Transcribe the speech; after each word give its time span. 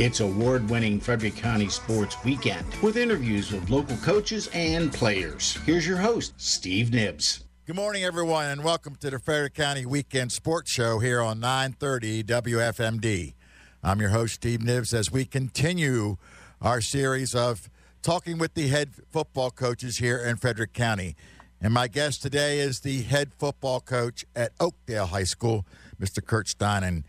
It's 0.00 0.20
award 0.20 0.70
winning 0.70 0.98
Frederick 0.98 1.36
County 1.36 1.68
Sports 1.68 2.16
Weekend 2.24 2.64
with 2.82 2.96
interviews 2.96 3.52
with 3.52 3.68
local 3.68 3.98
coaches 3.98 4.48
and 4.54 4.90
players. 4.90 5.58
Here's 5.66 5.86
your 5.86 5.98
host, 5.98 6.32
Steve 6.38 6.90
Nibbs. 6.90 7.44
Good 7.66 7.76
morning, 7.76 8.02
everyone, 8.02 8.46
and 8.46 8.64
welcome 8.64 8.96
to 8.96 9.10
the 9.10 9.18
Frederick 9.18 9.52
County 9.52 9.84
Weekend 9.84 10.32
Sports 10.32 10.70
Show 10.70 11.00
here 11.00 11.20
on 11.20 11.38
930 11.38 12.24
WFMD. 12.24 13.34
I'm 13.82 14.00
your 14.00 14.08
host, 14.08 14.36
Steve 14.36 14.62
Nibbs, 14.62 14.94
as 14.94 15.12
we 15.12 15.26
continue 15.26 16.16
our 16.62 16.80
series 16.80 17.34
of 17.34 17.68
talking 18.00 18.38
with 18.38 18.54
the 18.54 18.68
head 18.68 18.92
football 19.10 19.50
coaches 19.50 19.98
here 19.98 20.16
in 20.16 20.36
Frederick 20.36 20.72
County. 20.72 21.14
And 21.60 21.74
my 21.74 21.88
guest 21.88 22.22
today 22.22 22.60
is 22.60 22.80
the 22.80 23.02
head 23.02 23.34
football 23.34 23.80
coach 23.80 24.24
at 24.34 24.52
Oakdale 24.58 25.06
High 25.08 25.24
School, 25.24 25.66
Mr. 26.00 26.24
Kurt 26.24 26.46
Steinen. 26.46 26.88
And, 26.88 27.04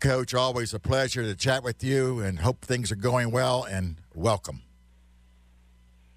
Coach, 0.00 0.34
always 0.34 0.74
a 0.74 0.80
pleasure 0.80 1.22
to 1.22 1.34
chat 1.34 1.62
with 1.62 1.82
you 1.82 2.20
and 2.20 2.40
hope 2.40 2.64
things 2.64 2.90
are 2.92 2.96
going 2.96 3.30
well 3.30 3.64
and 3.64 3.96
welcome. 4.14 4.62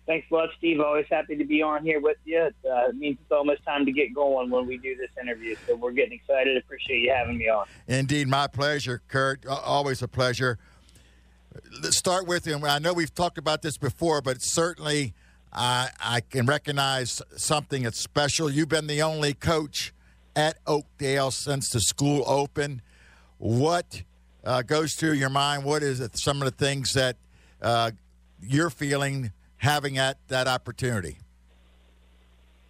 Thanks 0.05 0.27
a 0.31 0.35
lot, 0.35 0.49
Steve. 0.57 0.79
Always 0.79 1.07
happy 1.09 1.35
to 1.35 1.45
be 1.45 1.61
on 1.63 1.83
here 1.83 1.99
with 1.99 2.17
you. 2.25 2.43
It, 2.43 2.55
uh, 2.69 2.91
means 2.93 3.17
it's 3.21 3.31
almost 3.31 3.63
time 3.65 3.85
to 3.85 3.91
get 3.91 4.13
going 4.13 4.51
when 4.51 4.67
we 4.67 4.77
do 4.77 4.95
this 4.95 5.09
interview. 5.19 5.55
So 5.65 5.75
we're 5.75 5.91
getting 5.91 6.13
excited. 6.13 6.57
Appreciate 6.57 6.99
you 6.99 7.11
having 7.11 7.37
me 7.37 7.49
on. 7.49 7.65
Indeed, 7.87 8.27
my 8.27 8.47
pleasure, 8.47 9.01
Kurt. 9.07 9.45
Always 9.47 10.03
a 10.03 10.07
pleasure. 10.07 10.59
Let's 11.81 11.97
start 11.97 12.27
with 12.27 12.45
you. 12.45 12.63
I 12.65 12.79
know 12.79 12.93
we've 12.93 13.13
talked 13.13 13.37
about 13.37 13.61
this 13.61 13.77
before, 13.77 14.21
but 14.21 14.41
certainly– 14.41 15.13
I, 15.55 15.89
I 16.01 16.21
can 16.21 16.45
recognize 16.45 17.21
something 17.37 17.83
that's 17.83 17.99
special. 17.99 18.49
You've 18.49 18.69
been 18.69 18.87
the 18.87 19.01
only 19.01 19.33
coach 19.33 19.93
at 20.35 20.57
Oakdale 20.67 21.31
since 21.31 21.69
the 21.69 21.79
school 21.79 22.23
opened. 22.27 22.81
What 23.45 24.01
uh, 24.43 24.63
goes 24.63 24.95
through 24.95 25.11
your 25.13 25.29
mind? 25.29 25.65
What 25.65 25.83
is 25.83 25.99
it, 25.99 26.17
some 26.17 26.41
of 26.41 26.45
the 26.45 26.65
things 26.65 26.93
that 26.93 27.15
uh, 27.61 27.91
you're 28.41 28.71
feeling 28.71 29.33
having 29.57 29.99
at 29.99 30.17
that 30.29 30.47
opportunity? 30.47 31.19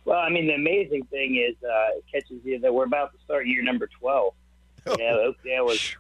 Well, 0.04 0.20
I 0.20 0.30
mean, 0.30 0.48
the 0.48 0.56
amazing 0.56 1.06
thing 1.06 1.38
is 1.38 1.56
uh, 1.64 1.96
it 1.96 2.04
catches 2.12 2.44
you 2.44 2.60
that 2.60 2.74
we're 2.74 2.84
about 2.84 3.14
to 3.14 3.18
start 3.24 3.48
year 3.48 3.64
number 3.64 3.88
twelve. 3.88 4.34
You 4.86 4.98
know, 4.98 5.20
Oakdale 5.22 5.66
was 5.66 5.96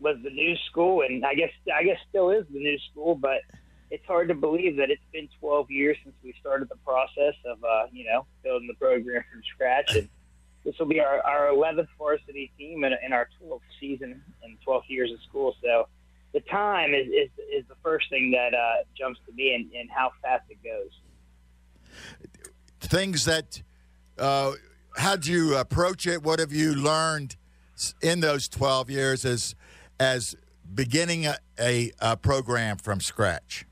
was 0.00 0.16
the 0.24 0.30
new 0.30 0.56
school, 0.70 1.02
and 1.02 1.22
I 1.26 1.34
guess 1.34 1.50
I 1.72 1.84
guess 1.84 1.98
still 2.08 2.30
is 2.30 2.46
the 2.50 2.60
new 2.60 2.78
school, 2.90 3.16
but 3.16 3.42
it's 3.90 4.06
hard 4.06 4.28
to 4.28 4.34
believe 4.34 4.78
that 4.78 4.90
it's 4.90 5.04
been 5.12 5.28
12 5.38 5.70
years 5.70 5.98
since 6.02 6.16
we 6.24 6.34
started 6.40 6.68
the 6.68 6.76
process 6.84 7.34
of, 7.44 7.62
uh, 7.62 7.86
you 7.92 8.04
know, 8.04 8.26
building 8.42 8.66
the 8.66 8.74
program 8.74 9.22
from 9.30 9.42
scratch. 9.54 9.94
And 9.94 10.08
this 10.64 10.74
will 10.78 10.86
be 10.86 11.00
our, 11.00 11.20
our 11.20 11.48
11th 11.48 11.88
varsity 11.98 12.50
team 12.58 12.84
in, 12.84 12.94
in 13.04 13.12
our 13.12 13.28
12th 13.42 13.60
season 13.78 14.22
and 14.42 14.56
12 14.64 14.84
years 14.88 15.12
of 15.12 15.18
school. 15.28 15.54
So 15.62 15.88
the 16.32 16.40
time 16.40 16.94
is, 16.94 17.06
is, 17.06 17.30
is 17.52 17.64
the 17.68 17.76
first 17.82 18.08
thing 18.10 18.30
that 18.32 18.54
uh, 18.54 18.84
jumps 18.96 19.20
to 19.26 19.32
me 19.32 19.54
and, 19.54 19.70
and 19.72 19.90
how 19.90 20.12
fast 20.22 20.44
it 20.48 20.58
goes. 20.64 20.90
Things 22.80 23.24
that, 23.26 23.62
uh, 24.18 24.52
how 24.96 25.16
do 25.16 25.30
you 25.30 25.56
approach 25.56 26.06
it? 26.06 26.22
What 26.22 26.38
have 26.38 26.52
you 26.52 26.74
learned 26.74 27.36
in 28.00 28.20
those 28.20 28.48
12 28.48 28.90
years 28.90 29.24
as, 29.24 29.54
as 30.00 30.34
beginning 30.74 31.26
a, 31.26 31.36
a, 31.58 31.92
a 32.00 32.16
program 32.16 32.78
from 32.78 33.00
scratch? 33.00 33.66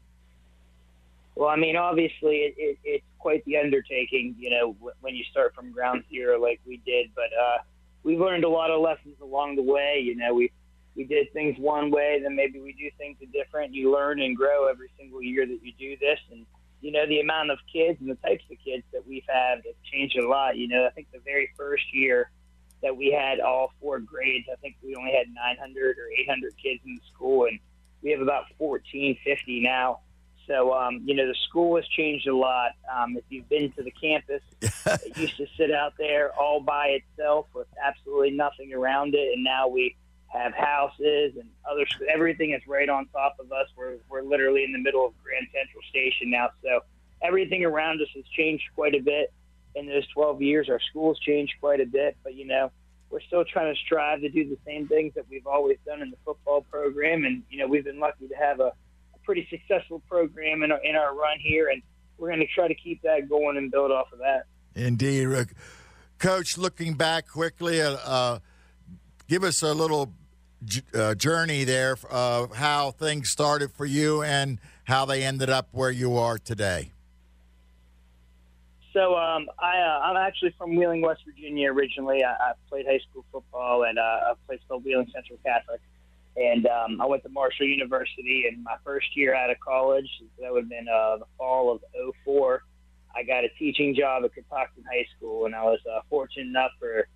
Well, 1.34 1.48
I 1.48 1.56
mean, 1.56 1.76
obviously, 1.76 2.36
it, 2.36 2.54
it, 2.58 2.78
it's 2.84 3.04
quite 3.22 3.44
the 3.44 3.56
undertaking, 3.56 4.34
you 4.36 4.50
know, 4.50 4.76
when 5.00 5.14
you 5.14 5.24
start 5.30 5.54
from 5.54 5.72
ground 5.72 6.02
zero 6.10 6.40
like 6.40 6.60
we 6.66 6.82
did. 6.84 7.10
But 7.14 7.30
uh, 7.40 7.58
we've 8.02 8.20
learned 8.20 8.44
a 8.44 8.48
lot 8.48 8.70
of 8.70 8.80
lessons 8.80 9.16
along 9.22 9.56
the 9.56 9.62
way. 9.62 10.02
You 10.04 10.16
know, 10.16 10.34
we 10.34 10.52
we 10.94 11.04
did 11.04 11.32
things 11.32 11.56
one 11.58 11.90
way, 11.90 12.20
then 12.22 12.36
maybe 12.36 12.60
we 12.60 12.72
do 12.72 12.90
things 12.98 13.16
a 13.22 13.26
different. 13.26 13.72
You 13.72 13.92
learn 13.92 14.20
and 14.20 14.36
grow 14.36 14.68
every 14.68 14.90
single 14.98 15.22
year 15.22 15.46
that 15.46 15.60
you 15.62 15.72
do 15.78 15.96
this, 15.98 16.18
and 16.30 16.44
you 16.80 16.90
know 16.92 17.06
the 17.06 17.20
amount 17.20 17.50
of 17.50 17.58
kids 17.72 17.98
and 18.00 18.10
the 18.10 18.16
types 18.16 18.44
of 18.50 18.58
kids 18.62 18.84
that 18.92 19.06
we've 19.06 19.24
had 19.28 19.62
has 19.64 19.74
changed 19.90 20.18
a 20.18 20.28
lot. 20.28 20.56
You 20.56 20.68
know, 20.68 20.84
I 20.86 20.90
think 20.90 21.06
the 21.12 21.20
very 21.20 21.50
first 21.56 21.84
year 21.94 22.30
that 22.82 22.96
we 22.96 23.12
had 23.12 23.40
all 23.40 23.72
four 23.80 24.00
grades, 24.00 24.48
I 24.52 24.56
think 24.56 24.76
we 24.82 24.96
only 24.96 25.12
had 25.12 25.32
900 25.32 25.96
or 25.98 26.08
800 26.18 26.52
kids 26.62 26.80
in 26.84 26.96
the 26.96 27.02
school, 27.14 27.46
and 27.46 27.58
we 28.02 28.10
have 28.10 28.20
about 28.20 28.44
1450 28.58 29.60
now. 29.60 30.00
So, 30.52 30.74
um, 30.74 31.00
you 31.06 31.14
know, 31.14 31.26
the 31.26 31.34
school 31.48 31.76
has 31.76 31.88
changed 31.88 32.28
a 32.28 32.36
lot. 32.36 32.72
Um, 32.94 33.16
if 33.16 33.24
you've 33.30 33.48
been 33.48 33.72
to 33.72 33.82
the 33.82 33.90
campus, 33.90 34.42
it 34.60 35.16
used 35.16 35.38
to 35.38 35.46
sit 35.56 35.70
out 35.70 35.94
there 35.96 36.30
all 36.38 36.60
by 36.60 37.00
itself 37.00 37.46
with 37.54 37.68
absolutely 37.82 38.32
nothing 38.32 38.74
around 38.74 39.14
it, 39.14 39.32
and 39.32 39.42
now 39.42 39.68
we 39.68 39.96
have 40.26 40.52
houses 40.52 41.32
and 41.40 41.48
other. 41.70 41.86
Everything 42.12 42.50
is 42.50 42.60
right 42.66 42.90
on 42.90 43.06
top 43.06 43.36
of 43.40 43.50
us. 43.50 43.66
We're 43.74 43.96
we're 44.10 44.20
literally 44.20 44.62
in 44.62 44.72
the 44.72 44.78
middle 44.78 45.06
of 45.06 45.14
Grand 45.24 45.46
Central 45.54 45.82
Station 45.88 46.30
now, 46.30 46.50
so 46.62 46.80
everything 47.22 47.64
around 47.64 48.02
us 48.02 48.08
has 48.14 48.24
changed 48.36 48.64
quite 48.74 48.94
a 48.94 49.00
bit 49.00 49.32
in 49.74 49.86
those 49.86 50.06
12 50.08 50.42
years. 50.42 50.68
Our 50.68 50.80
school's 50.90 51.18
changed 51.18 51.54
quite 51.62 51.80
a 51.80 51.86
bit, 51.86 52.14
but 52.22 52.34
you 52.34 52.46
know, 52.46 52.70
we're 53.08 53.22
still 53.22 53.46
trying 53.46 53.74
to 53.74 53.80
strive 53.80 54.20
to 54.20 54.28
do 54.28 54.46
the 54.46 54.58
same 54.66 54.86
things 54.86 55.14
that 55.14 55.24
we've 55.30 55.46
always 55.46 55.78
done 55.86 56.02
in 56.02 56.10
the 56.10 56.18
football 56.26 56.60
program, 56.70 57.24
and 57.24 57.42
you 57.48 57.56
know, 57.56 57.66
we've 57.66 57.84
been 57.84 58.00
lucky 58.00 58.28
to 58.28 58.34
have 58.34 58.60
a 58.60 58.72
pretty 59.24 59.46
successful 59.50 60.02
program 60.08 60.62
in 60.62 60.72
our, 60.72 60.82
in 60.84 60.96
our 60.96 61.14
run 61.14 61.38
here, 61.40 61.68
and 61.68 61.82
we're 62.18 62.28
going 62.28 62.40
to 62.40 62.46
try 62.46 62.68
to 62.68 62.74
keep 62.74 63.02
that 63.02 63.28
going 63.28 63.56
and 63.56 63.70
build 63.70 63.90
off 63.90 64.12
of 64.12 64.18
that. 64.18 64.44
Indeed, 64.74 65.26
Rick. 65.26 65.54
Coach. 66.18 66.56
Looking 66.56 66.94
back 66.94 67.28
quickly, 67.28 67.82
uh, 67.82 67.96
uh, 68.04 68.38
give 69.28 69.42
us 69.42 69.62
a 69.62 69.74
little 69.74 70.12
uh, 70.94 71.14
journey 71.14 71.64
there 71.64 71.96
of 72.10 72.54
how 72.54 72.92
things 72.92 73.30
started 73.30 73.72
for 73.72 73.84
you 73.84 74.22
and 74.22 74.58
how 74.84 75.04
they 75.04 75.24
ended 75.24 75.50
up 75.50 75.68
where 75.72 75.90
you 75.90 76.16
are 76.16 76.38
today. 76.38 76.92
So 78.92 79.16
um, 79.16 79.48
I, 79.58 79.78
uh, 79.78 80.00
I'm 80.04 80.16
actually 80.16 80.54
from 80.58 80.76
Wheeling, 80.76 81.00
West 81.00 81.22
Virginia 81.24 81.72
originally. 81.72 82.22
I, 82.22 82.32
I 82.32 82.52
played 82.68 82.86
high 82.86 83.00
school 83.10 83.24
football 83.32 83.84
at 83.84 83.96
uh, 83.96 84.32
a 84.32 84.36
place 84.46 84.60
called 84.68 84.84
Wheeling 84.84 85.10
Central 85.12 85.38
Catholic 85.44 85.80
and 86.36 86.66
um, 86.66 87.00
I 87.00 87.06
went 87.06 87.22
to 87.24 87.28
Marshall 87.28 87.66
University. 87.66 88.44
And 88.48 88.62
my 88.62 88.76
first 88.84 89.16
year 89.16 89.34
out 89.34 89.50
of 89.50 89.58
college, 89.60 90.08
that 90.40 90.52
would 90.52 90.64
have 90.64 90.70
been 90.70 90.88
uh, 90.88 91.18
the 91.18 91.26
fall 91.36 91.72
of 91.72 91.80
'04. 92.24 92.62
I 93.14 93.22
got 93.22 93.44
a 93.44 93.48
teaching 93.58 93.94
job 93.94 94.24
at 94.24 94.34
Catoctin 94.34 94.84
High 94.90 95.06
School, 95.16 95.46
and 95.46 95.54
I 95.54 95.64
was 95.64 95.80
uh, 95.90 96.00
fortunate 96.08 96.46
enough 96.46 96.70
for 96.78 97.06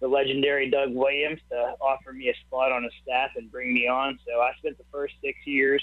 the 0.00 0.08
legendary 0.08 0.70
Doug 0.70 0.92
Williams 0.92 1.40
to 1.50 1.56
offer 1.80 2.12
me 2.12 2.28
a 2.28 2.34
spot 2.46 2.70
on 2.70 2.82
his 2.82 2.92
staff 3.02 3.30
and 3.36 3.50
bring 3.50 3.72
me 3.72 3.88
on. 3.88 4.18
So 4.26 4.40
I 4.40 4.52
spent 4.58 4.76
the 4.76 4.84
first 4.92 5.14
six 5.22 5.38
years 5.46 5.82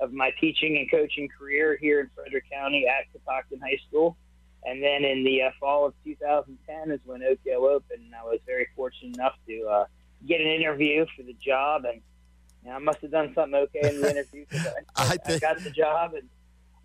of 0.00 0.12
my 0.12 0.30
teaching 0.40 0.78
and 0.78 0.90
coaching 0.90 1.28
career 1.28 1.76
here 1.78 2.00
in 2.00 2.10
Frederick 2.14 2.44
County 2.50 2.86
at 2.88 3.12
Catoctin 3.12 3.60
High 3.60 3.78
School. 3.86 4.16
And 4.64 4.82
then 4.82 5.04
in 5.04 5.24
the 5.24 5.42
uh, 5.42 5.50
fall 5.58 5.86
of 5.86 5.94
2010 6.04 6.90
is 6.90 7.00
when 7.04 7.22
Oakdale 7.22 7.64
opened, 7.64 8.04
and 8.04 8.14
I 8.14 8.24
was 8.24 8.40
very 8.46 8.66
fortunate 8.76 9.14
enough 9.16 9.34
to 9.46 9.66
uh, 9.66 9.84
get 10.26 10.40
an 10.40 10.46
interview 10.46 11.06
for 11.16 11.22
the 11.22 11.34
job. 11.34 11.84
And 11.84 12.00
I 12.68 12.78
must 12.78 13.00
have 13.00 13.10
done 13.10 13.32
something 13.34 13.54
okay 13.54 13.88
in 13.88 14.00
the 14.00 14.10
interview 14.10 14.44
because 14.48 14.66
I, 14.96 15.04
I, 15.04 15.16
think... 15.16 15.44
I 15.44 15.54
got 15.54 15.64
the 15.64 15.70
job 15.70 16.14
and 16.14 16.28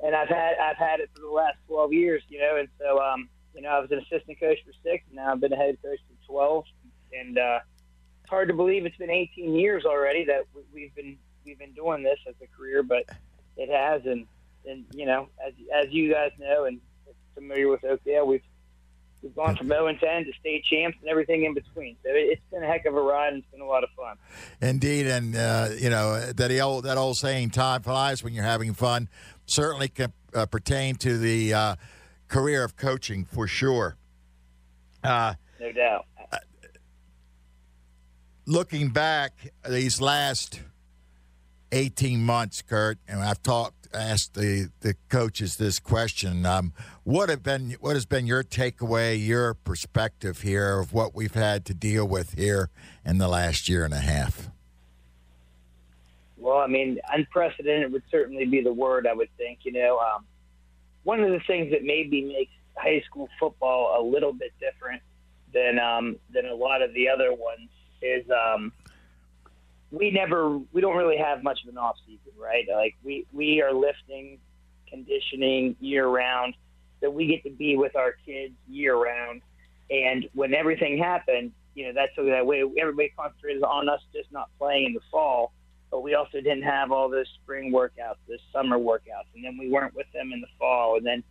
and 0.04 0.16
I've 0.16 0.28
had 0.28 0.56
I've 0.58 0.78
had 0.78 1.00
it 1.00 1.10
for 1.14 1.22
the 1.22 1.30
last 1.30 1.58
12 1.68 1.94
years, 1.94 2.24
you 2.30 2.40
know. 2.40 2.58
And 2.58 2.68
so, 2.80 3.00
um, 3.00 3.30
you 3.54 3.62
know, 3.62 3.70
I 3.70 3.80
was 3.80 3.92
an 3.92 4.00
assistant 4.00 4.40
coach 4.40 4.58
for 4.66 4.74
six, 4.84 5.04
and 5.08 5.16
now 5.16 5.32
I've 5.32 5.40
been 5.40 5.54
a 5.54 5.58
head 5.58 5.78
coach 5.82 6.00
for 6.08 6.28
12. 6.28 6.66
And 7.14 7.38
uh, 7.38 7.60
it's 8.22 8.30
hard 8.30 8.50
to 8.50 8.54
believe 8.54 8.86
it's 8.86 8.98
been 8.98 9.10
18 9.10 9.56
years 9.56 9.86
already 9.86 10.26
that 10.26 10.44
we've 10.74 10.94
been 10.96 11.18
we've 11.46 11.60
been 11.60 11.74
doing 11.74 12.04
this 12.04 12.20
as 12.28 12.36
a 12.42 12.48
career, 12.58 12.84
but 12.84 13.04
it 13.58 13.70
has. 13.70 14.06
And 14.06 14.28
and 14.66 14.86
you 14.94 15.06
know, 15.06 15.30
as 15.46 15.54
as 15.74 15.92
you 15.92 16.12
guys 16.12 16.32
know 16.38 16.66
and 16.66 16.80
familiar 17.34 17.70
with 17.70 17.84
Oakdale, 17.84 18.28
we've 18.28 18.44
We've 19.26 19.36
gone 19.36 19.56
from 19.56 19.70
0 19.70 19.88
and 19.88 20.00
10 20.00 20.26
to 20.26 20.32
state 20.40 20.64
champs 20.66 21.00
and 21.02 21.10
everything 21.10 21.46
in 21.46 21.56
between. 21.56 21.96
So 22.04 22.10
it's 22.14 22.40
been 22.52 22.62
a 22.62 22.68
heck 22.68 22.86
of 22.86 22.96
a 22.96 23.02
ride 23.02 23.34
and 23.34 23.42
it's 23.42 23.52
been 23.52 23.62
a 23.62 23.66
lot 23.66 23.84
of 23.84 23.90
fun. 23.98 24.18
Indeed, 24.62 25.08
and 25.08 25.36
uh, 25.36 25.70
you 25.76 25.90
know 25.90 26.32
that 26.32 26.62
old 26.62 26.84
that 26.84 27.00
old 27.00 27.18
saying, 27.18 27.50
"Time 27.50 27.82
flies 27.82 28.24
when 28.24 28.36
you're 28.36 28.44
having 28.44 28.76
fun," 28.76 29.10
certainly 29.48 29.88
can 29.88 30.14
uh, 30.36 30.46
pertain 30.46 30.94
to 30.98 31.18
the 31.18 31.56
uh, 31.56 31.76
career 32.28 32.64
of 32.64 32.78
coaching 32.78 33.26
for 33.26 33.48
sure. 33.48 33.98
Uh, 35.04 35.34
no 35.60 35.72
doubt. 35.72 36.06
Uh, 36.32 36.38
looking 38.46 38.90
back, 38.90 39.34
these 39.68 40.00
last 40.00 40.62
18 41.72 42.24
months, 42.24 42.62
Kurt, 42.62 43.00
and 43.08 43.24
I've 43.24 43.42
talked 43.42 43.85
asked 43.96 44.36
the, 44.36 44.70
the 44.82 44.96
coaches 45.10 45.58
this 45.58 45.80
question. 45.80 46.46
Um, 46.46 46.74
what 47.04 47.30
have 47.30 47.42
been 47.42 47.72
what 47.80 47.96
has 47.96 48.06
been 48.06 48.28
your 48.28 48.44
takeaway, 48.44 49.24
your 49.26 49.54
perspective 49.54 50.42
here 50.42 50.80
of 50.80 50.94
what 50.94 51.16
we've 51.16 51.34
had 51.34 51.66
to 51.66 51.74
deal 51.74 52.08
with 52.08 52.34
here 52.34 52.70
in 53.06 53.18
the 53.18 53.28
last 53.28 53.70
year 53.70 53.86
and 53.86 53.94
a 53.94 54.00
half? 54.00 54.50
Well, 56.38 56.58
I 56.58 56.68
mean, 56.68 57.00
unprecedented 57.12 57.92
would 57.92 58.04
certainly 58.12 58.46
be 58.46 58.62
the 58.62 58.74
word 58.74 59.08
I 59.08 59.14
would 59.14 59.30
think. 59.38 59.60
You 59.64 59.72
know, 59.72 59.98
um, 59.98 60.26
one 61.04 61.22
of 61.22 61.32
the 61.32 61.40
things 61.48 61.72
that 61.72 61.84
maybe 61.84 62.22
makes 62.22 62.52
high 62.76 63.02
school 63.02 63.30
football 63.40 64.00
a 64.00 64.04
little 64.04 64.34
bit 64.34 64.52
different 64.60 65.02
than 65.54 65.80
um, 65.80 66.18
than 66.34 66.46
a 66.46 66.54
lot 66.54 66.82
of 66.82 66.94
the 66.94 67.10
other 67.10 67.34
ones 67.34 67.70
is 68.02 68.26
um, 68.30 68.72
we 69.92 70.12
never 70.12 70.60
we 70.72 70.82
don't 70.82 70.98
really 70.98 71.18
have 71.18 71.44
much 71.44 71.64
of 71.64 71.70
an 71.70 71.78
off 71.78 71.96
season, 72.06 72.34
right? 72.38 72.66
Like 72.74 72.96
we 73.04 73.26
we 73.32 73.62
are 73.62 73.74
lifting, 73.74 74.40
conditioning 74.90 75.76
year 75.80 76.08
round, 76.08 76.56
that 77.02 77.12
we 77.12 77.28
get 77.28 77.44
to 77.44 77.50
be 77.50 77.78
with 77.78 77.96
our 77.96 78.14
kids 78.26 78.54
year 78.68 78.96
round. 78.96 79.42
And 79.90 80.28
when 80.34 80.54
everything 80.54 80.98
happened, 80.98 81.52
you 81.76 81.86
know, 81.86 81.94
that's 81.94 82.12
so 82.16 82.26
that 82.26 82.46
way 82.46 82.64
everybody 82.80 83.14
concentrated 83.16 83.64
on 83.64 83.88
us 83.90 84.02
just 84.14 84.32
not 84.32 84.50
playing 84.58 84.86
in 84.86 84.94
the 84.94 85.02
fall, 85.12 85.54
but 85.92 86.02
we 86.02 86.16
also 86.16 86.42
didn't 86.42 86.64
have 86.64 86.92
all 86.92 87.10
those 87.10 87.28
spring 87.42 87.72
workouts, 87.72 88.18
this 88.28 88.42
summer 88.52 88.80
workouts, 88.80 89.30
and 89.36 89.44
then 89.44 89.58
we 89.58 89.70
weren't 89.70 89.94
with 89.94 90.08
them 90.14 90.32
in 90.34 90.42
the 90.42 90.48
fall, 90.58 90.98
and 90.98 91.06
then 91.06 91.24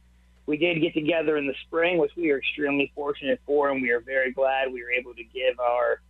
we 0.47 0.57
did 0.57 0.81
get 0.81 0.95
together 0.95 1.37
in 1.39 1.47
the 1.47 1.55
spring, 1.67 1.99
which 1.99 2.13
we 2.17 2.31
are 2.31 2.39
extremely 2.39 2.93
fortunate 2.95 3.41
for, 3.47 3.71
and 3.71 3.81
we 3.81 3.91
are 3.91 4.01
very 4.01 4.31
glad 4.31 4.73
we 4.73 4.83
were 4.83 4.91
able 4.91 5.15
to 5.15 5.25
give 5.25 5.59
our 5.59 6.01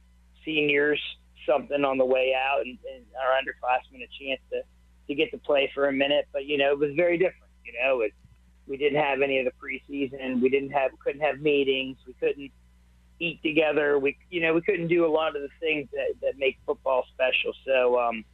seniors 0.44 1.00
something 1.46 1.84
on 1.84 1.98
the 1.98 2.04
way 2.04 2.34
out 2.34 2.60
and, 2.60 2.78
and 2.94 3.04
our 3.20 3.32
underclassmen 3.32 4.02
a 4.02 4.24
chance 4.24 4.40
to 4.50 4.62
to 5.06 5.14
get 5.14 5.30
to 5.30 5.38
play 5.38 5.70
for 5.74 5.88
a 5.88 5.92
minute. 5.92 6.26
But 6.32 6.46
you 6.46 6.58
know, 6.58 6.72
it 6.72 6.78
was 6.78 6.90
very 6.96 7.18
different. 7.18 7.50
You 7.64 7.72
know, 7.82 8.00
it, 8.00 8.12
we 8.66 8.76
didn't 8.76 9.02
have 9.02 9.22
any 9.22 9.38
of 9.38 9.46
the 9.46 9.52
preseason. 9.52 10.40
We 10.40 10.48
didn't 10.48 10.70
have 10.70 10.92
couldn't 11.02 11.20
have 11.20 11.40
meetings. 11.40 11.98
We 12.06 12.14
couldn't 12.14 12.50
eat 13.20 13.42
together. 13.42 13.98
We 13.98 14.16
you 14.30 14.40
know 14.40 14.54
we 14.54 14.62
couldn't 14.62 14.88
do 14.88 15.06
a 15.06 15.12
lot 15.12 15.36
of 15.36 15.42
the 15.42 15.48
things 15.60 15.88
that 15.92 16.14
that 16.22 16.38
make 16.38 16.58
football 16.66 17.04
special. 17.12 17.52
So 17.66 17.98
um, 17.98 18.24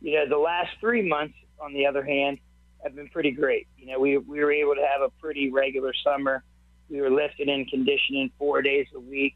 you 0.00 0.14
know, 0.16 0.28
the 0.28 0.38
last 0.38 0.70
three 0.80 1.06
months, 1.06 1.34
on 1.60 1.72
the 1.72 1.86
other 1.86 2.02
hand, 2.02 2.38
have 2.82 2.94
been 2.94 3.08
pretty 3.08 3.30
great. 3.30 3.68
You 3.78 3.86
know, 3.86 4.00
we 4.00 4.18
we 4.18 4.40
were 4.40 4.52
able 4.52 4.74
to 4.74 4.86
have 4.86 5.02
a 5.02 5.10
pretty 5.20 5.50
regular 5.50 5.92
summer. 6.04 6.42
We 6.88 7.00
were 7.00 7.10
lifting 7.10 7.48
and 7.48 7.68
conditioning 7.68 8.30
four 8.38 8.62
days 8.62 8.86
a 8.94 9.00
week 9.00 9.34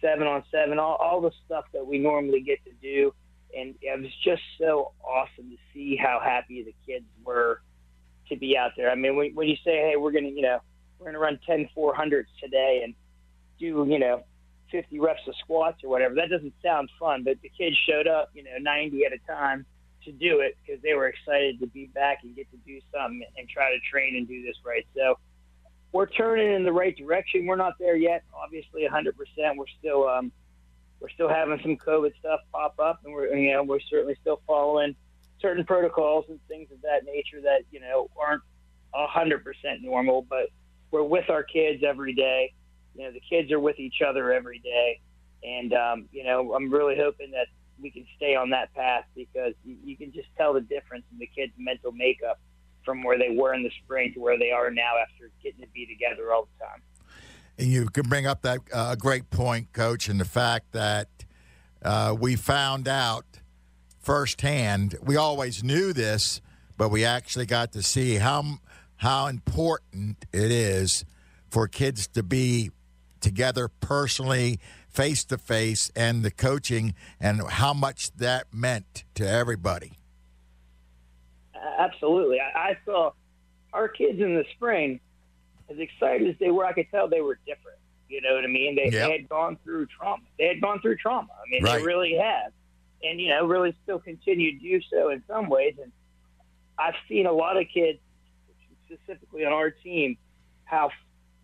seven 0.00 0.26
on 0.26 0.42
seven, 0.50 0.78
all, 0.78 0.96
all 0.96 1.20
the 1.20 1.30
stuff 1.46 1.64
that 1.72 1.86
we 1.86 1.98
normally 1.98 2.40
get 2.40 2.64
to 2.64 2.72
do. 2.82 3.12
And 3.56 3.74
it 3.80 4.00
was 4.00 4.10
just 4.24 4.42
so 4.60 4.92
awesome 5.02 5.50
to 5.50 5.56
see 5.72 5.96
how 5.96 6.20
happy 6.22 6.62
the 6.62 6.74
kids 6.86 7.06
were 7.24 7.62
to 8.28 8.36
be 8.36 8.56
out 8.56 8.72
there. 8.76 8.90
I 8.90 8.94
mean, 8.94 9.16
when, 9.16 9.34
when 9.34 9.48
you 9.48 9.56
say, 9.64 9.76
hey, 9.76 9.94
we're 9.96 10.12
going 10.12 10.24
to, 10.24 10.30
you 10.30 10.42
know, 10.42 10.58
we're 10.98 11.06
going 11.06 11.14
to 11.14 11.20
run 11.20 11.38
10 11.46 11.68
400s 11.76 12.24
today 12.42 12.82
and 12.84 12.94
do, 13.58 13.86
you 13.88 13.98
know, 13.98 14.22
50 14.70 15.00
reps 15.00 15.20
of 15.26 15.34
squats 15.42 15.82
or 15.82 15.88
whatever, 15.90 16.14
that 16.16 16.28
doesn't 16.30 16.52
sound 16.62 16.90
fun. 17.00 17.24
But 17.24 17.40
the 17.42 17.50
kids 17.56 17.76
showed 17.88 18.06
up, 18.06 18.30
you 18.34 18.44
know, 18.44 18.50
90 18.60 19.04
at 19.04 19.12
a 19.12 19.18
time 19.26 19.64
to 20.04 20.12
do 20.12 20.40
it 20.40 20.56
because 20.64 20.82
they 20.82 20.94
were 20.94 21.08
excited 21.08 21.58
to 21.60 21.66
be 21.66 21.86
back 21.86 22.18
and 22.22 22.36
get 22.36 22.50
to 22.50 22.56
do 22.58 22.80
something 22.92 23.24
and 23.36 23.48
try 23.48 23.70
to 23.70 23.78
train 23.90 24.16
and 24.16 24.28
do 24.28 24.42
this 24.42 24.56
right. 24.64 24.86
So, 24.94 25.18
we're 25.92 26.06
turning 26.06 26.52
in 26.52 26.64
the 26.64 26.72
right 26.72 26.96
direction. 26.96 27.46
We're 27.46 27.56
not 27.56 27.74
there 27.78 27.96
yet, 27.96 28.24
obviously, 28.34 28.86
100%. 28.86 29.12
We're 29.56 29.64
still 29.78 30.08
um, 30.08 30.32
we're 31.00 31.08
still 31.10 31.28
having 31.28 31.58
some 31.62 31.76
COVID 31.76 32.12
stuff 32.18 32.40
pop 32.52 32.78
up, 32.78 33.00
and 33.04 33.12
we're 33.12 33.34
you 33.34 33.52
know 33.52 33.62
we're 33.62 33.80
certainly 33.80 34.16
still 34.20 34.40
following 34.46 34.94
certain 35.40 35.64
protocols 35.64 36.24
and 36.28 36.40
things 36.48 36.70
of 36.72 36.82
that 36.82 37.04
nature 37.04 37.40
that 37.42 37.62
you 37.70 37.80
know 37.80 38.10
aren't 38.20 38.42
100% 38.94 39.42
normal. 39.80 40.22
But 40.22 40.48
we're 40.90 41.02
with 41.02 41.30
our 41.30 41.42
kids 41.42 41.82
every 41.86 42.14
day. 42.14 42.52
You 42.94 43.04
know, 43.04 43.12
the 43.12 43.22
kids 43.28 43.52
are 43.52 43.60
with 43.60 43.78
each 43.78 44.02
other 44.06 44.32
every 44.32 44.58
day, 44.58 45.00
and 45.42 45.72
um, 45.72 46.08
you 46.12 46.24
know, 46.24 46.52
I'm 46.54 46.70
really 46.70 46.96
hoping 46.96 47.30
that 47.30 47.46
we 47.80 47.90
can 47.90 48.04
stay 48.16 48.34
on 48.34 48.50
that 48.50 48.74
path 48.74 49.04
because 49.14 49.54
you, 49.64 49.76
you 49.84 49.96
can 49.96 50.12
just 50.12 50.28
tell 50.36 50.52
the 50.52 50.60
difference 50.60 51.04
in 51.12 51.18
the 51.18 51.28
kids' 51.28 51.52
mental 51.56 51.92
makeup 51.92 52.40
from 52.88 53.02
where 53.02 53.18
they 53.18 53.28
were 53.28 53.52
in 53.52 53.62
the 53.62 53.70
spring 53.84 54.14
to 54.14 54.18
where 54.18 54.38
they 54.38 54.50
are 54.50 54.70
now 54.70 54.94
after 55.02 55.30
getting 55.42 55.60
to 55.60 55.66
be 55.74 55.84
together 55.84 56.32
all 56.32 56.48
the 56.58 56.64
time. 56.64 56.80
And 57.58 57.68
you 57.68 57.84
can 57.90 58.08
bring 58.08 58.26
up 58.26 58.40
that 58.42 58.60
uh, 58.72 58.94
great 58.94 59.28
point, 59.28 59.74
Coach, 59.74 60.08
and 60.08 60.18
the 60.18 60.24
fact 60.24 60.72
that 60.72 61.08
uh, 61.82 62.16
we 62.18 62.34
found 62.34 62.88
out 62.88 63.26
firsthand. 64.00 64.96
We 65.02 65.16
always 65.16 65.62
knew 65.62 65.92
this, 65.92 66.40
but 66.78 66.88
we 66.88 67.04
actually 67.04 67.44
got 67.44 67.72
to 67.72 67.82
see 67.82 68.14
how 68.14 68.58
how 68.96 69.26
important 69.26 70.24
it 70.32 70.50
is 70.50 71.04
for 71.50 71.68
kids 71.68 72.06
to 72.08 72.22
be 72.22 72.70
together 73.20 73.68
personally, 73.68 74.60
face 74.88 75.24
to 75.24 75.36
face, 75.36 75.90
and 75.94 76.24
the 76.24 76.30
coaching, 76.30 76.94
and 77.20 77.42
how 77.42 77.74
much 77.74 78.12
that 78.12 78.46
meant 78.50 79.04
to 79.14 79.28
everybody 79.28 79.97
absolutely. 81.78 82.38
I, 82.40 82.70
I 82.70 82.78
saw 82.84 83.12
our 83.72 83.88
kids 83.88 84.20
in 84.20 84.34
the 84.34 84.44
spring, 84.54 85.00
as 85.70 85.78
excited 85.78 86.28
as 86.28 86.34
they 86.40 86.50
were, 86.50 86.64
I 86.64 86.72
could 86.72 86.90
tell 86.90 87.08
they 87.08 87.20
were 87.20 87.38
different. 87.46 87.78
You 88.08 88.22
know 88.22 88.34
what 88.34 88.44
I 88.44 88.48
mean? 88.48 88.74
They, 88.74 88.84
yep. 88.84 88.92
they 88.92 89.12
had 89.12 89.28
gone 89.28 89.58
through 89.62 89.86
trauma. 89.86 90.22
They 90.38 90.46
had 90.46 90.60
gone 90.60 90.80
through 90.80 90.96
trauma. 90.96 91.28
I 91.30 91.50
mean, 91.50 91.62
right. 91.62 91.78
they 91.78 91.84
really 91.84 92.16
have. 92.16 92.52
And, 93.02 93.20
you 93.20 93.28
know, 93.28 93.46
really 93.46 93.76
still 93.84 93.98
continue 93.98 94.58
to 94.58 94.64
do 94.64 94.80
so 94.90 95.10
in 95.10 95.22
some 95.28 95.48
ways. 95.48 95.74
And 95.80 95.92
I've 96.78 96.94
seen 97.08 97.26
a 97.26 97.32
lot 97.32 97.56
of 97.56 97.66
kids, 97.72 97.98
specifically 98.86 99.44
on 99.44 99.52
our 99.52 99.70
team, 99.70 100.16
how 100.64 100.90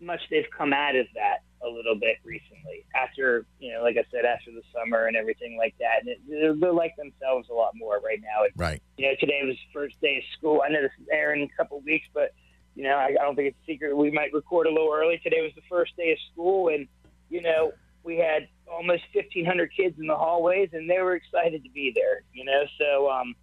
much 0.00 0.20
they've 0.30 0.50
come 0.56 0.72
out 0.72 0.96
of 0.96 1.06
that 1.14 1.43
a 1.64 1.68
little 1.68 1.94
bit 1.94 2.18
recently 2.24 2.84
after, 2.94 3.46
you 3.58 3.72
know, 3.72 3.82
like 3.82 3.96
I 3.96 4.04
said, 4.10 4.24
after 4.24 4.50
the 4.52 4.62
summer 4.72 5.06
and 5.06 5.16
everything 5.16 5.56
like 5.56 5.74
that. 5.78 6.00
And 6.00 6.08
it, 6.08 6.20
they're, 6.28 6.54
they're 6.54 6.72
like 6.72 6.94
themselves 6.96 7.48
a 7.50 7.54
lot 7.54 7.72
more 7.74 8.00
right 8.00 8.20
now. 8.20 8.46
right. 8.56 8.82
You 8.96 9.08
know, 9.08 9.14
today 9.18 9.40
was 9.44 9.56
first 9.72 10.00
day 10.00 10.18
of 10.18 10.24
school. 10.38 10.62
I 10.64 10.70
know 10.70 10.82
this 10.82 10.92
is 11.00 11.08
airing 11.12 11.42
in 11.42 11.48
a 11.48 11.56
couple 11.56 11.78
of 11.78 11.84
weeks, 11.84 12.06
but, 12.12 12.34
you 12.74 12.84
know, 12.84 12.94
I, 12.96 13.16
I 13.18 13.24
don't 13.24 13.36
think 13.36 13.48
it's 13.48 13.58
a 13.62 13.72
secret. 13.72 13.96
We 13.96 14.10
might 14.10 14.32
record 14.32 14.66
a 14.66 14.70
little 14.70 14.92
early. 14.92 15.18
Today 15.22 15.40
was 15.42 15.52
the 15.54 15.62
first 15.68 15.96
day 15.96 16.12
of 16.12 16.18
school. 16.32 16.68
And, 16.68 16.86
you 17.30 17.40
know, 17.40 17.72
we 18.02 18.18
had 18.18 18.48
almost 18.70 19.04
1,500 19.12 19.70
kids 19.74 19.98
in 19.98 20.06
the 20.06 20.16
hallways, 20.16 20.70
and 20.72 20.88
they 20.88 20.98
were 20.98 21.14
excited 21.14 21.64
to 21.64 21.70
be 21.70 21.92
there, 21.94 22.22
you 22.32 22.44
know. 22.44 22.64
So 22.78 23.10
um, 23.10 23.34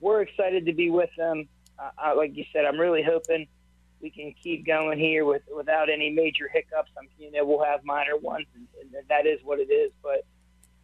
we're 0.00 0.22
excited 0.22 0.66
to 0.66 0.72
be 0.72 0.90
with 0.90 1.10
them. 1.16 1.48
Uh, 1.78 1.90
I, 1.98 2.12
like 2.14 2.36
you 2.36 2.44
said, 2.52 2.64
I'm 2.64 2.78
really 2.78 3.02
hoping– 3.02 3.46
we 4.02 4.10
can 4.10 4.34
keep 4.42 4.66
going 4.66 4.98
here 4.98 5.24
with 5.24 5.42
without 5.54 5.88
any 5.88 6.10
major 6.10 6.48
hiccups. 6.52 6.90
I'm, 6.98 7.08
you 7.18 7.30
know, 7.30 7.46
we'll 7.46 7.64
have 7.64 7.84
minor 7.84 8.16
ones, 8.16 8.46
and, 8.54 8.66
and 8.82 9.08
that 9.08 9.26
is 9.26 9.38
what 9.44 9.60
it 9.60 9.72
is. 9.72 9.92
But 10.02 10.26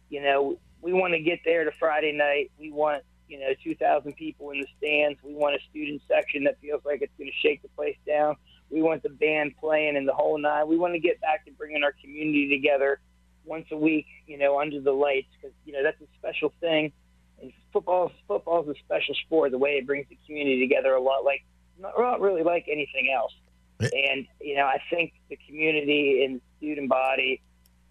you 0.09 0.23
know, 0.23 0.57
we 0.81 0.93
want 0.93 1.13
to 1.13 1.19
get 1.19 1.39
there 1.43 1.65
to 1.65 1.71
Friday 1.77 2.13
night. 2.13 2.51
We 2.57 2.71
want 2.71 3.03
you 3.27 3.39
know 3.39 3.49
2,000 3.63 4.13
people 4.13 4.51
in 4.51 4.61
the 4.61 4.67
stands. 4.77 5.19
We 5.21 5.35
want 5.35 5.55
a 5.55 5.59
student 5.69 6.01
section 6.07 6.45
that 6.45 6.59
feels 6.61 6.81
like 6.85 7.01
it's 7.01 7.13
going 7.17 7.29
to 7.29 7.47
shake 7.47 7.61
the 7.61 7.67
place 7.69 7.97
down. 8.07 8.37
We 8.69 8.81
want 8.81 9.03
the 9.03 9.09
band 9.09 9.53
playing 9.59 9.97
in 9.97 10.05
the 10.05 10.13
whole 10.13 10.37
nine. 10.37 10.67
We 10.67 10.77
want 10.77 10.93
to 10.93 10.99
get 10.99 11.19
back 11.19 11.45
to 11.45 11.51
bringing 11.51 11.83
our 11.83 11.93
community 12.01 12.49
together 12.49 12.99
once 13.43 13.65
a 13.71 13.77
week, 13.77 14.05
you 14.27 14.37
know, 14.37 14.59
under 14.61 14.79
the 14.79 14.91
lights 14.91 15.27
because 15.35 15.53
you 15.65 15.73
know 15.73 15.83
that's 15.83 15.99
a 16.01 16.07
special 16.17 16.53
thing. 16.61 16.93
And 17.41 17.51
football, 17.73 18.11
football 18.27 18.63
is 18.63 18.77
a 18.77 18.79
special 18.79 19.15
sport. 19.25 19.51
The 19.51 19.57
way 19.57 19.71
it 19.71 19.87
brings 19.87 20.07
the 20.09 20.17
community 20.25 20.59
together, 20.59 20.93
a 20.93 21.01
lot 21.01 21.23
like 21.25 21.43
not 21.79 22.21
really 22.21 22.43
like 22.43 22.65
anything 22.67 23.11
else. 23.13 23.33
And 23.79 24.27
you 24.41 24.55
know, 24.55 24.65
I 24.65 24.81
think 24.89 25.13
the 25.29 25.37
community 25.47 26.25
and 26.25 26.41
student 26.57 26.89
body, 26.89 27.41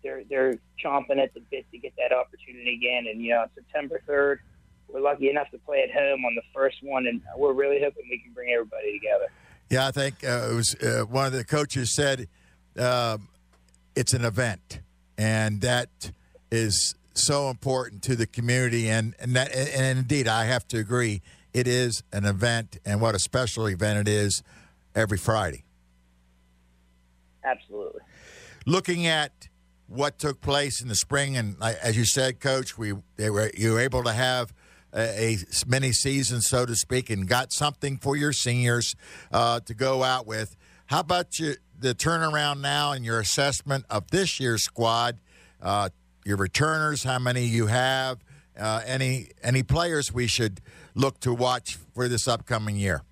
they're 0.02 0.22
they're 0.28 0.58
chomping 0.84 1.18
at 1.18 1.32
the 1.34 1.40
bit 1.50 1.66
to 1.72 1.78
get 1.78 1.94
that 1.96 2.14
opportunity 2.14 2.74
again. 2.74 3.06
And 3.10 3.22
you 3.22 3.30
know, 3.30 3.40
on 3.40 3.48
September 3.54 4.00
third, 4.06 4.40
we're 4.88 5.00
lucky 5.00 5.30
enough 5.30 5.50
to 5.50 5.58
play 5.58 5.82
at 5.82 5.90
home 5.90 6.24
on 6.24 6.34
the 6.34 6.42
first 6.54 6.76
one, 6.82 7.06
and 7.06 7.22
we're 7.36 7.54
really 7.54 7.80
hoping 7.82 8.04
we 8.10 8.18
can 8.18 8.32
bring 8.32 8.52
everybody 8.52 8.92
together. 8.92 9.26
Yeah, 9.70 9.86
I 9.86 9.90
think 9.90 10.24
uh, 10.24 10.48
it 10.50 10.54
was 10.54 10.74
uh, 10.82 11.04
one 11.04 11.26
of 11.26 11.32
the 11.32 11.44
coaches 11.44 11.94
said 11.94 12.28
um, 12.78 13.28
it's 13.96 14.12
an 14.12 14.24
event, 14.24 14.80
and 15.16 15.62
that 15.62 16.10
is 16.50 16.94
so 17.14 17.48
important 17.48 18.02
to 18.04 18.16
the 18.16 18.26
community. 18.26 18.88
And 18.90 19.14
and 19.18 19.34
that 19.36 19.54
and 19.54 19.98
indeed, 19.98 20.28
I 20.28 20.44
have 20.44 20.68
to 20.68 20.78
agree 20.78 21.22
it 21.58 21.68
is 21.68 22.02
an 22.12 22.24
event, 22.24 22.78
and 22.84 23.00
what 23.00 23.14
a 23.14 23.18
special 23.18 23.66
event 23.66 24.08
it 24.08 24.08
is 24.08 24.42
every 24.94 25.18
Friday. 25.18 25.64
Absolutely. 27.44 28.00
Looking 28.66 29.06
at 29.06 29.48
what 29.86 30.18
took 30.18 30.40
place 30.40 30.80
in 30.80 30.88
the 30.88 30.94
spring, 30.94 31.36
and 31.36 31.56
as 31.62 31.96
you 31.96 32.04
said, 32.04 32.40
Coach, 32.40 32.76
we 32.76 32.92
they 33.16 33.30
were 33.30 33.50
you 33.56 33.72
were 33.72 33.80
able 33.80 34.04
to 34.04 34.12
have 34.12 34.52
a, 34.94 35.34
a 35.34 35.38
mini 35.66 35.92
season, 35.92 36.40
so 36.40 36.66
to 36.66 36.74
speak, 36.74 37.10
and 37.10 37.26
got 37.26 37.52
something 37.52 37.96
for 37.96 38.16
your 38.16 38.32
seniors 38.32 38.94
uh, 39.32 39.60
to 39.60 39.74
go 39.74 40.02
out 40.02 40.26
with. 40.26 40.56
How 40.86 41.00
about 41.00 41.38
you, 41.38 41.54
the 41.78 41.94
turnaround 41.94 42.60
now 42.60 42.92
and 42.92 43.04
your 43.04 43.20
assessment 43.20 43.84
of 43.88 44.10
this 44.10 44.40
year's 44.40 44.62
squad? 44.62 45.18
Uh, 45.60 45.88
your 46.24 46.36
returners, 46.36 47.04
how 47.04 47.18
many 47.18 47.44
you 47.44 47.66
have, 47.66 48.18
uh, 48.58 48.82
any 48.86 49.30
any 49.42 49.62
players 49.62 50.12
we 50.12 50.26
should 50.26 50.60
look 50.94 51.20
to 51.20 51.32
watch 51.32 51.76
for 51.94 52.08
this 52.08 52.26
upcoming 52.26 52.76
year? 52.76 53.02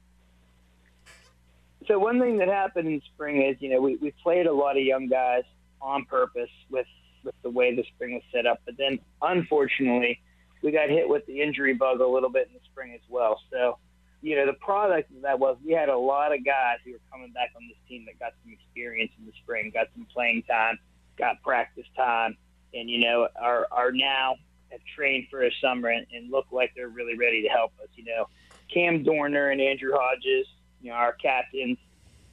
So 1.87 1.99
one 1.99 2.21
thing 2.21 2.39
that 2.39 2.49
happened 2.49 2.89
in 2.89 3.01
spring 3.15 3.43
is, 3.43 3.57
you 3.61 3.71
know, 3.71 3.81
we, 3.81 3.97
we 3.97 4.13
played 4.23 4.47
a 4.47 4.53
lot 4.53 4.77
of 4.77 4.83
young 4.83 5.07
guys 5.09 5.45
on 5.81 6.05
purpose 6.05 6.51
with 6.71 6.87
with 7.23 7.35
the 7.43 7.51
way 7.51 7.75
the 7.75 7.85
spring 7.95 8.15
was 8.15 8.23
set 8.33 8.47
up. 8.47 8.61
But 8.65 8.77
then, 8.79 8.99
unfortunately, 9.23 10.21
we 10.63 10.73
got 10.73 10.89
hit 10.89 11.09
with 11.09 11.27
the 11.27 11.43
injury 11.43 11.75
bug 11.75 12.01
a 12.01 12.07
little 12.07 12.31
bit 12.31 12.49
in 12.49 12.55
the 12.55 12.61
spring 12.65 12.93
as 12.95 13.01
well. 13.09 13.41
So, 13.51 13.79
you 14.23 14.37
know, 14.37 14.47
the 14.47 14.55
product 14.55 15.11
of 15.15 15.23
that 15.23 15.39
was 15.39 15.57
we 15.65 15.73
had 15.73 15.89
a 15.89 15.99
lot 15.99 16.33
of 16.33 16.45
guys 16.45 16.79
who 16.85 16.93
were 16.93 17.01
coming 17.13 17.33
back 17.33 17.51
on 17.57 17.63
this 17.69 17.77
team 17.89 18.07
that 18.07 18.19
got 18.19 18.33
some 18.43 18.53
experience 18.53 19.13
in 19.19 19.27
the 19.27 19.33
spring, 19.43 19.71
got 19.73 19.89
some 19.95 20.07
playing 20.13 20.43
time, 20.45 20.79
got 21.19 21.43
practice 21.43 21.87
time, 21.97 22.37
and 22.75 22.89
you 22.89 22.99
know, 23.01 23.29
are 23.41 23.67
are 23.71 23.93
now 23.93 24.37
have 24.71 24.81
trained 24.97 25.27
for 25.31 25.45
a 25.45 25.51
summer 25.61 25.89
and, 25.89 26.07
and 26.13 26.31
look 26.31 26.47
like 26.51 26.73
they're 26.75 26.89
really 26.89 27.17
ready 27.17 27.43
to 27.43 27.49
help 27.49 27.73
us. 27.83 27.89
You 27.95 28.05
know, 28.05 28.29
Cam 28.73 29.03
Dorner 29.03 29.51
and 29.51 29.61
Andrew 29.61 29.93
Hodges, 29.95 30.47
you 30.81 30.91
know, 30.91 30.97
our 30.97 31.13
captains, 31.13 31.79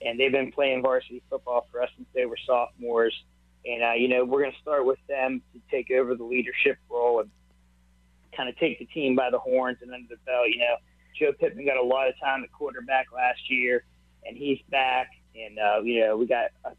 and 0.01 0.19
they've 0.19 0.31
been 0.31 0.51
playing 0.51 0.81
varsity 0.81 1.21
football 1.29 1.67
for 1.71 1.81
us 1.81 1.89
since 1.95 2.07
they 2.13 2.25
were 2.25 2.37
sophomores. 2.45 3.13
And 3.65 3.83
uh, 3.83 3.93
you 3.93 4.07
know, 4.07 4.25
we're 4.25 4.41
going 4.41 4.53
to 4.53 4.61
start 4.61 4.85
with 4.85 4.99
them 5.07 5.41
to 5.53 5.61
take 5.71 5.91
over 5.91 6.15
the 6.15 6.23
leadership 6.23 6.77
role 6.89 7.21
and 7.21 7.29
kind 8.35 8.49
of 8.49 8.57
take 8.57 8.79
the 8.79 8.85
team 8.85 9.15
by 9.15 9.29
the 9.29 9.39
horns 9.39 9.77
and 9.81 9.93
under 9.93 10.07
the 10.09 10.17
belt. 10.25 10.49
You 10.49 10.59
know, 10.59 10.75
Joe 11.17 11.31
Pittman 11.39 11.65
got 11.65 11.77
a 11.77 11.83
lot 11.83 12.07
of 12.07 12.15
time 12.19 12.43
at 12.43 12.51
quarterback 12.51 13.07
last 13.13 13.49
year, 13.49 13.83
and 14.25 14.35
he's 14.35 14.59
back. 14.69 15.07
And 15.35 15.57
uh, 15.57 15.81
you 15.81 16.01
know, 16.01 16.17
we 16.17 16.27
got 16.27 16.47
a, 16.65 16.71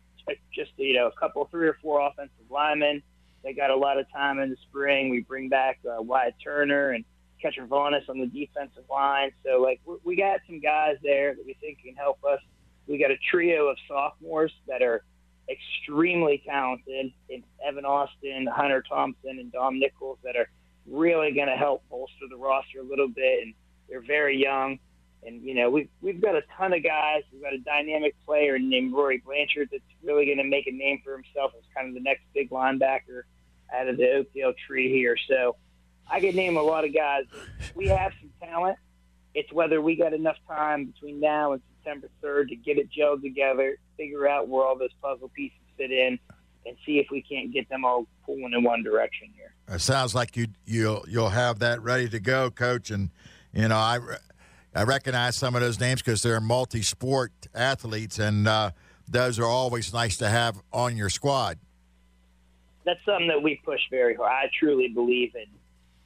just 0.55 0.73
you 0.77 0.95
know 0.95 1.07
a 1.07 1.13
couple, 1.13 1.45
three 1.51 1.69
or 1.69 1.79
four 1.83 2.07
offensive 2.07 2.51
linemen. 2.51 3.03
They 3.45 3.53
got 3.53 3.71
a 3.71 3.77
lot 3.77 3.99
of 3.99 4.11
time 4.11 4.41
in 4.41 4.51
the 4.51 4.57
spring. 4.69 5.11
We 5.11 5.21
bring 5.21 5.49
back 5.49 5.79
uh, 5.87 6.03
Wyatt 6.03 6.35
Turner 6.43 6.91
and 6.91 7.05
Catcher 7.41 7.67
Vaughnus 7.67 8.05
on 8.09 8.19
the 8.19 8.27
defensive 8.27 8.85
line. 8.91 9.31
So 9.45 9.61
like 9.61 9.81
we 10.03 10.17
got 10.17 10.41
some 10.47 10.61
guys 10.61 10.97
there 11.03 11.35
that 11.35 11.45
we 11.47 11.55
think 11.61 11.79
can 11.85 11.95
help 11.95 12.19
us. 12.25 12.41
We 12.87 12.99
got 12.99 13.11
a 13.11 13.19
trio 13.31 13.69
of 13.69 13.77
sophomores 13.87 14.53
that 14.67 14.83
are 14.83 15.05
extremely 15.49 16.43
talented 16.47 17.13
in 17.29 17.45
Evan 17.67 17.85
Austin, 17.85 18.47
Hunter 18.51 18.83
Thompson, 18.89 19.39
and 19.39 19.53
Dom 19.53 19.79
Nichols 19.79 20.19
that 20.25 20.37
are 20.37 20.49
really 20.87 21.33
going 21.33 21.49
to 21.49 21.57
help 21.57 21.83
bolster 21.91 22.27
the 22.31 22.37
roster 22.37 22.81
a 22.81 22.83
little 22.83 23.09
bit. 23.09 23.43
And 23.43 23.55
they're 23.89 24.01
very 24.01 24.41
young. 24.41 24.79
And, 25.27 25.43
you 25.43 25.55
know, 25.55 25.71
we've, 25.71 25.89
we've 26.03 26.21
got 26.21 26.35
a 26.35 26.43
ton 26.57 26.73
of 26.73 26.83
guys. 26.83 27.23
We've 27.33 27.43
got 27.43 27.55
a 27.55 27.59
dynamic 27.59 28.15
player 28.27 28.59
named 28.59 28.93
Rory 28.93 29.23
Blanchard 29.25 29.69
that's 29.71 29.83
really 30.03 30.27
going 30.27 30.39
to 30.39 30.45
make 30.45 30.67
a 30.67 30.73
name 30.73 31.01
for 31.05 31.13
himself 31.13 31.53
as 31.59 31.65
kind 31.75 31.89
of 31.89 31.95
the 31.95 32.01
next 32.01 32.23
big 32.35 32.51
linebacker 32.51 33.23
out 33.75 33.88
of 33.88 33.97
the 33.97 34.11
Oakdale 34.11 34.54
tree 34.66 34.90
here. 34.93 35.16
So 35.28 35.57
I 36.11 36.21
could 36.21 36.35
name 36.35 36.57
a 36.57 36.62
lot 36.62 36.85
of 36.85 36.95
guys. 36.95 37.25
We 37.75 37.88
have 37.88 38.12
some 38.21 38.31
talent. 38.40 38.78
It's 39.35 39.52
whether 39.52 39.83
we 39.83 39.97
got 39.97 40.12
enough 40.12 40.37
time 40.47 40.87
between 40.87 41.19
now 41.19 41.52
and 41.52 41.62
September 41.76 42.09
3rd 42.23 42.49
to 42.50 42.57
get 42.57 42.78
it 42.78 42.88
gelled 42.90 43.23
together, 43.23 43.78
figure 43.97 44.28
out 44.28 44.49
where 44.49 44.64
all 44.64 44.78
those 44.78 44.93
puzzle 45.02 45.31
pieces 45.35 45.59
fit 45.76 45.90
in, 45.90 46.19
and 46.66 46.76
see 46.87 46.99
if 46.99 47.07
we 47.11 47.21
can't 47.21 47.52
get 47.52 47.69
them 47.69 47.85
all 47.85 48.07
pulling 48.25 48.52
in 48.52 48.62
one 48.62 48.83
direction 48.83 49.28
here. 49.35 49.54
It 49.69 49.81
sounds 49.81 50.14
like 50.14 50.37
you 50.37 50.47
you'll 50.64 51.04
you'll 51.09 51.31
have 51.31 51.59
that 51.61 51.83
ready 51.83 52.09
to 52.09 52.21
go, 52.21 52.50
coach. 52.50 52.90
And 52.90 53.11
you 53.52 53.69
know, 53.69 53.76
I 53.76 53.99
I 54.75 54.85
recognize 54.85 55.37
some 55.37 55.54
of 55.54 55.61
those 55.61 55.81
names 55.81 56.00
because 56.00 56.23
they're 56.23 56.40
multi-sport 56.40 57.33
athletes, 57.54 58.19
and 58.19 58.47
uh, 58.49 58.71
those 59.09 59.38
are 59.38 59.47
always 59.47 59.93
nice 59.93 60.16
to 60.19 60.28
have 60.28 60.61
on 60.73 60.97
your 60.97 61.11
squad. 61.11 61.59
That's 62.85 63.00
something 63.05 63.29
that 63.29 63.43
we 63.43 63.61
push 63.64 63.81
very 63.91 64.14
hard. 64.14 64.31
I 64.31 64.50
truly 64.59 64.88
believe 64.88 65.35
in 65.35 65.47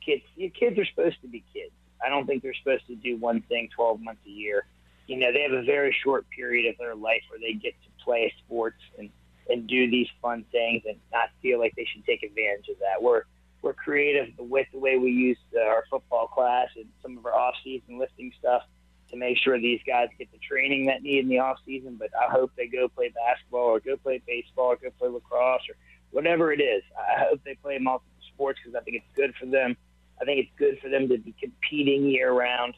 kids. 0.05 0.23
Kids 0.59 0.79
are 0.79 0.87
supposed 0.87 1.21
to 1.23 1.29
be 1.29 1.45
kids. 1.53 1.73
I 2.05 2.09
don't 2.09 2.27
think 2.27 2.43
they're 2.43 2.55
supposed 2.55 2.87
to 2.87 2.95
do 2.95 3.17
one 3.17 3.43
thing 3.43 3.69
12 3.75 4.01
months 4.01 4.23
a 4.27 4.31
year. 4.31 4.65
You 5.07 5.17
know, 5.17 5.33
they 5.33 5.43
have 5.43 5.53
a 5.53 5.63
very 5.65 5.97
short 6.05 6.27
period 6.31 6.71
of 6.71 6.79
their 6.79 6.95
life 6.95 7.23
where 7.29 7.41
they 7.41 7.55
get 7.55 7.75
to 7.83 8.05
play 8.05 8.33
sports 8.45 8.81
and 8.99 9.11
and 9.51 9.67
do 9.67 9.91
these 9.91 10.09
fun 10.21 10.45
things 10.53 10.83
and 10.87 10.99
not 11.11 11.31
feel 11.41 11.59
like 11.59 11.75
they 11.75 11.87
should 11.91 12.05
take 12.05 12.23
advantage 12.23 12.69
of 12.69 12.79
that. 12.81 13.03
We're 13.03 13.23
we're 13.63 13.73
creative 13.73 14.29
with 14.39 14.67
the 14.73 14.79
way 14.79 14.99
we 14.99 15.11
use 15.11 15.39
uh, 15.57 15.61
our 15.61 15.85
football 15.91 16.29
class 16.29 16.69
and 16.77 16.87
some 17.03 17.19
of 17.19 17.27
our 17.27 17.35
off-season 17.35 17.99
lifting 17.99 18.33
stuff 18.39 18.63
to 19.11 19.17
make 19.17 19.37
sure 19.39 19.59
these 19.59 19.81
guys 19.87 20.09
get 20.17 20.31
the 20.31 20.39
training 20.39 20.87
that 20.87 21.03
need 21.03 21.21
in 21.21 21.29
the 21.29 21.39
off 21.39 21.59
season. 21.67 21.97
But 21.99 22.11
I 22.15 22.31
hope 22.31 22.53
they 22.57 22.67
go 22.67 22.89
play 22.89 23.09
basketball 23.09 23.65
or 23.65 23.81
go 23.81 23.97
play 23.97 24.23
baseball 24.27 24.67
or 24.67 24.77
go 24.77 24.91
play 24.99 25.09
lacrosse 25.09 25.63
or 25.69 25.75
whatever 26.11 26.53
it 26.53 26.61
is. 26.61 26.83
I 26.97 27.25
hope 27.29 27.41
they 27.45 27.55
play 27.55 27.79
multiple 27.79 28.13
sports 28.33 28.59
because 28.63 28.79
I 28.81 28.83
think 28.85 28.97
it's 28.97 29.17
good 29.17 29.35
for 29.39 29.47
them. 29.47 29.77
I 30.21 30.25
think 30.25 30.41
it's 30.41 30.59
good 30.59 30.79
for 30.81 30.89
them 30.89 31.09
to 31.09 31.19
be 31.19 31.35
competing 31.41 32.07
year 32.07 32.33
round. 32.33 32.75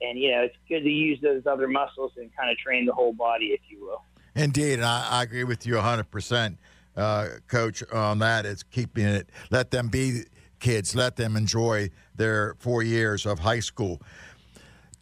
And, 0.00 0.18
you 0.18 0.32
know, 0.32 0.42
it's 0.42 0.56
good 0.68 0.80
to 0.80 0.90
use 0.90 1.20
those 1.22 1.46
other 1.46 1.68
muscles 1.68 2.12
and 2.16 2.30
kind 2.36 2.50
of 2.50 2.58
train 2.58 2.86
the 2.86 2.92
whole 2.92 3.12
body, 3.12 3.46
if 3.46 3.60
you 3.68 3.80
will. 3.82 4.02
Indeed. 4.34 4.74
And 4.74 4.84
I, 4.84 5.06
I 5.10 5.22
agree 5.22 5.44
with 5.44 5.66
you 5.66 5.74
100%, 5.74 6.56
uh, 6.96 7.28
Coach, 7.48 7.84
on 7.92 8.18
that. 8.18 8.44
It's 8.46 8.62
keeping 8.62 9.04
it, 9.04 9.30
let 9.50 9.70
them 9.70 9.88
be 9.88 10.22
kids, 10.58 10.94
let 10.94 11.16
them 11.16 11.36
enjoy 11.36 11.90
their 12.16 12.56
four 12.58 12.82
years 12.82 13.26
of 13.26 13.40
high 13.40 13.60
school. 13.60 14.00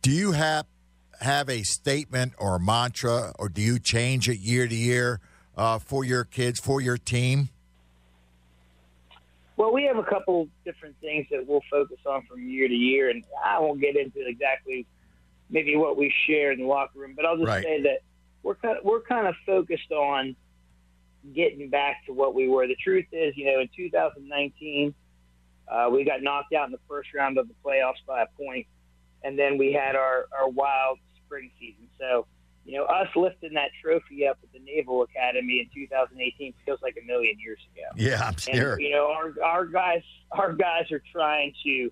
Do 0.02 0.10
you 0.10 0.32
have 0.32 0.66
have 1.20 1.50
a 1.50 1.62
statement 1.62 2.32
or 2.38 2.58
mantra, 2.58 3.32
or 3.38 3.50
do 3.50 3.60
you 3.60 3.78
change 3.78 4.26
it 4.28 4.38
year 4.38 4.66
to 4.66 4.74
year 4.74 5.20
uh, 5.54 5.78
for 5.78 6.02
your 6.02 6.24
kids, 6.24 6.58
for 6.58 6.80
your 6.80 6.96
team? 6.96 7.50
Well, 9.60 9.74
we 9.74 9.84
have 9.84 9.98
a 9.98 10.04
couple 10.04 10.48
different 10.64 10.96
things 11.02 11.26
that 11.30 11.46
we'll 11.46 11.60
focus 11.70 11.98
on 12.06 12.22
from 12.22 12.48
year 12.48 12.66
to 12.66 12.72
year, 12.72 13.10
and 13.10 13.22
I 13.44 13.58
won't 13.58 13.78
get 13.78 13.94
into 13.94 14.26
exactly 14.26 14.86
maybe 15.50 15.76
what 15.76 15.98
we 15.98 16.10
share 16.26 16.50
in 16.50 16.60
the 16.60 16.64
locker 16.64 16.98
room, 16.98 17.12
but 17.14 17.26
I'll 17.26 17.36
just 17.36 17.46
right. 17.46 17.62
say 17.62 17.82
that 17.82 17.98
we're 18.42 18.54
kind 18.54 18.78
of, 18.78 18.84
we're 18.86 19.02
kind 19.02 19.26
of 19.26 19.34
focused 19.44 19.92
on 19.92 20.34
getting 21.34 21.68
back 21.68 22.06
to 22.06 22.14
what 22.14 22.34
we 22.34 22.48
were. 22.48 22.66
The 22.68 22.76
truth 22.82 23.04
is, 23.12 23.36
you 23.36 23.52
know, 23.52 23.60
in 23.60 23.68
2019, 23.76 24.94
uh, 25.68 25.90
we 25.92 26.04
got 26.04 26.22
knocked 26.22 26.54
out 26.54 26.64
in 26.64 26.72
the 26.72 26.80
first 26.88 27.12
round 27.12 27.36
of 27.36 27.46
the 27.46 27.54
playoffs 27.62 28.00
by 28.06 28.22
a 28.22 28.42
point, 28.42 28.66
and 29.22 29.38
then 29.38 29.58
we 29.58 29.74
had 29.74 29.94
our, 29.94 30.24
our 30.32 30.48
wild 30.48 31.00
spring 31.22 31.50
season. 31.60 31.86
So 31.98 32.26
you 32.64 32.76
know, 32.76 32.84
us 32.84 33.08
lifting 33.16 33.54
that 33.54 33.70
trophy 33.82 34.26
up 34.26 34.38
at 34.42 34.52
the 34.52 34.58
Naval 34.58 35.02
Academy 35.02 35.60
in 35.60 35.82
2018 35.82 36.54
feels 36.64 36.80
like 36.82 36.96
a 37.02 37.06
million 37.06 37.38
years 37.38 37.58
ago. 37.72 37.88
Yeah, 37.96 38.22
I'm 38.24 38.36
sure. 38.36 38.74
And, 38.74 38.82
you 38.82 38.90
know, 38.90 39.10
our 39.10 39.32
our 39.42 39.66
guys 39.66 40.02
our 40.32 40.52
guys 40.52 40.90
are 40.92 41.02
trying 41.12 41.54
to 41.64 41.90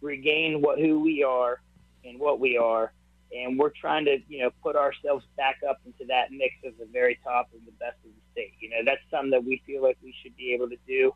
regain 0.00 0.62
what 0.62 0.78
who 0.78 1.00
we 1.00 1.22
are 1.22 1.60
and 2.04 2.18
what 2.18 2.40
we 2.40 2.56
are, 2.56 2.92
and 3.32 3.58
we're 3.58 3.72
trying 3.78 4.04
to 4.06 4.18
you 4.28 4.42
know 4.42 4.50
put 4.62 4.74
ourselves 4.74 5.24
back 5.36 5.58
up 5.68 5.80
into 5.84 6.04
that 6.06 6.30
mix 6.30 6.54
of 6.64 6.76
the 6.78 6.86
very 6.92 7.18
top 7.22 7.48
and 7.52 7.66
the 7.66 7.72
best 7.72 7.96
of 8.04 8.10
the 8.10 8.32
state. 8.32 8.54
You 8.60 8.70
know, 8.70 8.76
that's 8.84 9.02
something 9.10 9.30
that 9.30 9.44
we 9.44 9.62
feel 9.66 9.82
like 9.82 9.98
we 10.02 10.14
should 10.22 10.36
be 10.36 10.54
able 10.54 10.68
to 10.70 10.78
do 10.86 11.12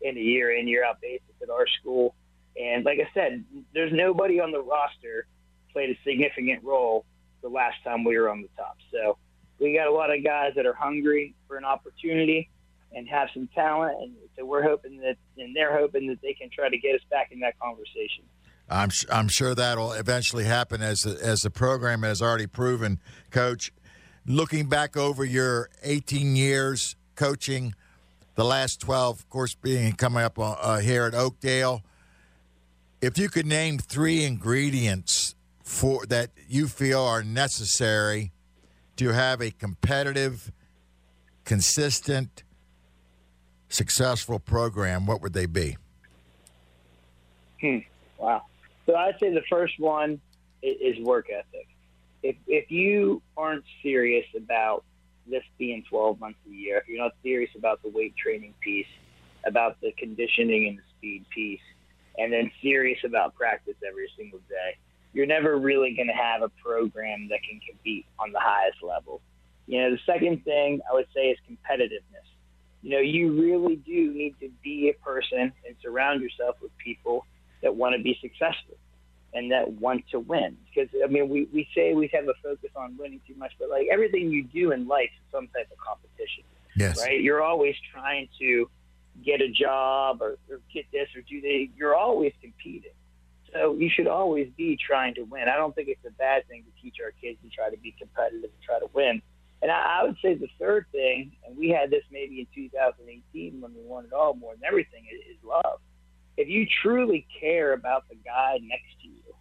in 0.00 0.16
a 0.16 0.20
year 0.20 0.56
in 0.56 0.68
year 0.68 0.84
out 0.84 1.00
basis 1.00 1.28
at 1.42 1.50
our 1.50 1.66
school. 1.80 2.14
And 2.60 2.84
like 2.84 2.98
I 2.98 3.08
said, 3.14 3.44
there's 3.74 3.92
nobody 3.92 4.40
on 4.40 4.52
the 4.52 4.60
roster 4.60 5.26
played 5.72 5.90
a 5.90 5.98
significant 6.02 6.64
role 6.64 7.04
the 7.42 7.48
last 7.48 7.76
time 7.84 8.04
we 8.04 8.18
were 8.18 8.28
on 8.28 8.42
the 8.42 8.48
top. 8.56 8.76
So 8.92 9.18
we 9.58 9.74
got 9.74 9.86
a 9.86 9.92
lot 9.92 10.14
of 10.14 10.22
guys 10.24 10.52
that 10.56 10.66
are 10.66 10.74
hungry 10.74 11.34
for 11.46 11.56
an 11.56 11.64
opportunity 11.64 12.48
and 12.92 13.06
have 13.08 13.28
some 13.34 13.48
talent, 13.54 13.96
and 14.00 14.12
so 14.36 14.44
we're 14.46 14.62
hoping 14.62 14.98
that, 14.98 15.16
and 15.36 15.54
they're 15.54 15.76
hoping 15.76 16.06
that 16.06 16.22
they 16.22 16.32
can 16.32 16.48
try 16.48 16.70
to 16.70 16.78
get 16.78 16.94
us 16.94 17.02
back 17.10 17.30
in 17.32 17.40
that 17.40 17.58
conversation. 17.58 18.24
I'm 18.70 18.90
I'm 19.10 19.28
sure 19.28 19.54
that'll 19.54 19.92
eventually 19.92 20.44
happen 20.44 20.82
as 20.82 21.02
the, 21.02 21.18
as 21.22 21.40
the 21.40 21.50
program 21.50 22.02
has 22.02 22.22
already 22.22 22.46
proven, 22.46 23.00
Coach. 23.30 23.72
Looking 24.26 24.68
back 24.68 24.94
over 24.94 25.24
your 25.24 25.70
18 25.82 26.36
years 26.36 26.96
coaching, 27.14 27.74
the 28.34 28.44
last 28.44 28.78
12, 28.80 29.20
of 29.20 29.28
course, 29.30 29.54
being 29.54 29.92
coming 29.92 30.22
up 30.22 30.38
uh, 30.38 30.78
here 30.78 31.04
at 31.04 31.14
Oakdale. 31.14 31.82
If 33.00 33.16
you 33.16 33.30
could 33.30 33.46
name 33.46 33.78
three 33.78 34.24
ingredients 34.24 35.17
for 35.68 36.06
that 36.06 36.30
you 36.48 36.66
feel 36.66 37.02
are 37.02 37.22
necessary 37.22 38.32
to 38.96 39.10
have 39.10 39.42
a 39.42 39.50
competitive, 39.50 40.50
consistent, 41.44 42.42
successful 43.68 44.38
program, 44.38 45.04
what 45.04 45.20
would 45.20 45.34
they 45.34 45.44
be? 45.44 45.76
Hmm. 47.60 47.78
Wow. 48.16 48.44
So 48.86 48.96
I'd 48.96 49.20
say 49.20 49.32
the 49.34 49.42
first 49.50 49.78
one 49.78 50.22
is 50.62 50.98
work 51.04 51.26
ethic. 51.30 51.68
If 52.22 52.36
if 52.46 52.70
you 52.70 53.20
aren't 53.36 53.64
serious 53.82 54.24
about 54.34 54.84
this 55.26 55.44
being 55.58 55.84
12 55.90 56.18
months 56.18 56.38
a 56.48 56.50
year, 56.50 56.78
if 56.78 56.88
you're 56.88 57.04
not 57.04 57.12
serious 57.22 57.50
about 57.54 57.82
the 57.82 57.90
weight 57.90 58.16
training 58.16 58.54
piece, 58.60 58.86
about 59.44 59.78
the 59.82 59.92
conditioning 59.98 60.66
and 60.66 60.78
the 60.78 60.82
speed 60.96 61.26
piece, 61.28 61.60
and 62.16 62.32
then 62.32 62.50
serious 62.62 63.00
about 63.04 63.34
practice 63.34 63.76
every 63.86 64.08
single 64.16 64.40
day, 64.48 64.78
you're 65.12 65.26
never 65.26 65.56
really 65.56 65.94
going 65.94 66.08
to 66.08 66.14
have 66.14 66.42
a 66.42 66.48
program 66.62 67.28
that 67.28 67.40
can 67.48 67.60
compete 67.66 68.06
on 68.18 68.32
the 68.32 68.40
highest 68.40 68.82
level. 68.82 69.20
You 69.66 69.82
know, 69.82 69.90
the 69.90 70.00
second 70.06 70.44
thing 70.44 70.80
I 70.90 70.94
would 70.94 71.06
say 71.14 71.28
is 71.28 71.38
competitiveness. 71.50 72.26
You 72.82 72.90
know, 72.90 73.00
you 73.00 73.32
really 73.32 73.76
do 73.76 74.12
need 74.12 74.36
to 74.40 74.48
be 74.62 74.90
a 74.90 75.04
person 75.04 75.52
and 75.66 75.76
surround 75.82 76.22
yourself 76.22 76.56
with 76.62 76.70
people 76.78 77.26
that 77.62 77.74
want 77.74 77.96
to 77.96 78.02
be 78.02 78.16
successful 78.20 78.76
and 79.34 79.50
that 79.50 79.70
want 79.72 80.04
to 80.12 80.20
win. 80.20 80.56
Because, 80.66 80.88
I 81.02 81.08
mean, 81.08 81.28
we, 81.28 81.48
we 81.52 81.68
say 81.74 81.94
we 81.94 82.08
have 82.14 82.28
a 82.28 82.34
focus 82.42 82.70
on 82.76 82.96
winning 82.96 83.20
too 83.26 83.34
much, 83.34 83.52
but 83.58 83.68
like 83.68 83.88
everything 83.90 84.30
you 84.30 84.44
do 84.44 84.72
in 84.72 84.86
life 84.86 85.10
is 85.16 85.32
some 85.32 85.48
type 85.48 85.68
of 85.70 85.78
competition. 85.78 86.44
Yes. 86.76 86.98
Right? 86.98 87.20
You're 87.20 87.42
always 87.42 87.74
trying 87.92 88.28
to 88.38 88.70
get 89.24 89.40
a 89.40 89.48
job 89.48 90.22
or, 90.22 90.38
or 90.48 90.60
get 90.72 90.86
this 90.92 91.08
or 91.16 91.22
do 91.22 91.40
that. 91.40 91.68
You're 91.76 91.96
always 91.96 92.32
competing. 92.40 92.92
So 93.52 93.74
you 93.74 93.90
should 93.94 94.06
always 94.06 94.48
be 94.56 94.76
trying 94.76 95.14
to 95.14 95.22
win. 95.22 95.48
I 95.48 95.56
don't 95.56 95.74
think 95.74 95.88
it's 95.88 96.04
a 96.06 96.12
bad 96.12 96.46
thing 96.48 96.64
to 96.64 96.82
teach 96.82 96.96
our 97.02 97.12
kids 97.12 97.38
to 97.42 97.48
try 97.48 97.70
to 97.70 97.76
be 97.78 97.94
competitive 97.98 98.50
and 98.50 98.62
try 98.62 98.78
to 98.78 98.88
win. 98.92 99.22
And 99.62 99.70
I, 99.70 100.00
I 100.00 100.04
would 100.04 100.16
say 100.22 100.34
the 100.34 100.48
third 100.58 100.86
thing, 100.92 101.32
and 101.46 101.56
we 101.56 101.70
had 101.70 101.90
this 101.90 102.04
maybe 102.10 102.40
in 102.40 102.46
2018 102.54 103.60
when 103.60 103.74
we 103.74 103.80
won 103.82 104.04
it 104.04 104.12
all 104.12 104.34
more 104.34 104.54
than 104.54 104.64
everything, 104.64 105.04
is, 105.12 105.36
is 105.36 105.44
love. 105.44 105.80
if 106.36 106.48
you 106.48 106.66
truly 106.82 107.26
care 107.40 107.72
about 107.72 108.08
the 108.08 108.16
guy 108.16 108.58
next 108.62 109.00
to 109.02 109.08
you, 109.08 109.34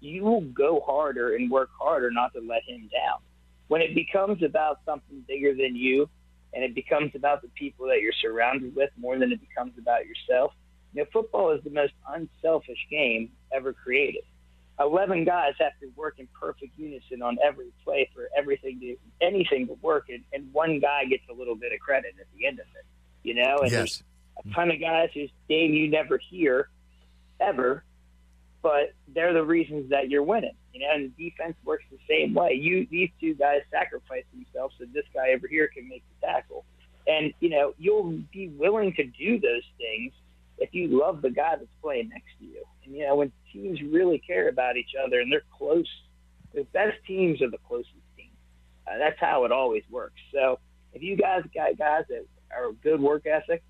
you 0.00 0.24
will 0.24 0.40
go 0.40 0.80
harder 0.80 1.34
and 1.34 1.50
work 1.50 1.70
harder 1.78 2.10
not 2.10 2.32
to 2.32 2.40
let 2.40 2.62
him 2.66 2.88
down. 2.92 3.20
When 3.68 3.82
it 3.82 3.94
becomes 3.94 4.42
about 4.42 4.78
something 4.86 5.22
bigger 5.28 5.54
than 5.54 5.76
you, 5.76 6.08
and 6.52 6.64
it 6.64 6.74
becomes 6.74 7.12
about 7.14 7.42
the 7.42 7.48
people 7.48 7.86
that 7.86 8.00
you're 8.00 8.12
surrounded 8.20 8.74
with 8.74 8.90
more 8.98 9.18
than 9.18 9.32
it 9.32 9.40
becomes 9.40 9.72
about 9.78 10.00
yourself. 10.06 10.52
You 10.92 11.02
know, 11.02 11.08
football 11.12 11.50
is 11.52 11.62
the 11.62 11.70
most 11.70 11.92
unselfish 12.08 12.86
game 12.90 13.30
ever 13.52 13.72
created. 13.72 14.22
11 14.80 15.24
guys 15.24 15.52
have 15.58 15.72
to 15.80 15.90
work 15.94 16.14
in 16.18 16.26
perfect 16.38 16.72
unison 16.76 17.22
on 17.22 17.36
every 17.44 17.70
play 17.84 18.08
for 18.14 18.28
everything 18.36 18.80
to 18.80 18.96
anything 19.20 19.66
to 19.66 19.74
work 19.82 20.06
and, 20.08 20.24
and 20.32 20.50
one 20.52 20.80
guy 20.80 21.04
gets 21.04 21.22
a 21.30 21.34
little 21.34 21.54
bit 21.54 21.72
of 21.72 21.80
credit 21.80 22.14
at 22.18 22.26
the 22.36 22.46
end 22.46 22.58
of 22.58 22.66
it 22.74 22.84
you 23.22 23.34
know 23.34 23.58
and 23.58 23.70
yes. 23.70 24.02
a 24.44 24.54
ton 24.54 24.70
of 24.70 24.80
guys 24.80 25.10
whose 25.12 25.30
name 25.48 25.74
you 25.74 25.88
never 25.88 26.18
hear 26.18 26.70
ever 27.40 27.84
but 28.62 28.94
they're 29.08 29.34
the 29.34 29.44
reasons 29.44 29.90
that 29.90 30.08
you're 30.08 30.22
winning 30.22 30.54
you 30.72 30.80
know 30.80 30.94
and 30.94 31.12
the 31.16 31.30
defense 31.30 31.56
works 31.64 31.84
the 31.90 31.98
same 32.08 32.32
way 32.32 32.52
you 32.54 32.86
these 32.90 33.10
two 33.20 33.34
guys 33.34 33.60
sacrifice 33.70 34.24
themselves 34.32 34.74
so 34.78 34.86
this 34.94 35.04
guy 35.12 35.32
over 35.32 35.46
here 35.46 35.68
can 35.68 35.86
make 35.88 36.02
the 36.08 36.26
tackle 36.26 36.64
and 37.06 37.34
you 37.40 37.50
know 37.50 37.74
you'll 37.78 38.18
be 38.32 38.48
willing 38.48 38.94
to 38.94 39.04
do 39.04 39.38
those 39.38 39.64
things 39.76 40.12
if 40.60 40.72
you 40.72 40.98
love 40.98 41.22
the 41.22 41.30
guy 41.30 41.56
that's 41.56 41.70
playing 41.82 42.10
next 42.10 42.38
to 42.38 42.44
you 42.44 42.62
and 42.84 42.94
you 42.94 43.06
know 43.06 43.16
when 43.16 43.32
teams 43.52 43.80
really 43.82 44.18
care 44.18 44.48
about 44.48 44.76
each 44.76 44.92
other 45.02 45.20
and 45.20 45.32
they're 45.32 45.42
close. 45.56 45.88
The 46.54 46.64
best 46.72 46.96
teams 47.06 47.40
are 47.42 47.50
the 47.50 47.58
closest 47.68 47.94
teams. 48.16 48.34
Uh, 48.86 48.98
that's 48.98 49.18
how 49.20 49.44
it 49.44 49.52
always 49.52 49.84
works. 49.90 50.20
So 50.32 50.58
if 50.92 51.02
you 51.02 51.16
guys 51.16 51.42
got 51.54 51.78
guys 51.78 52.04
that 52.08 52.26
are 52.50 52.72
good 52.82 53.00
work 53.00 53.26
ethic, 53.26 53.62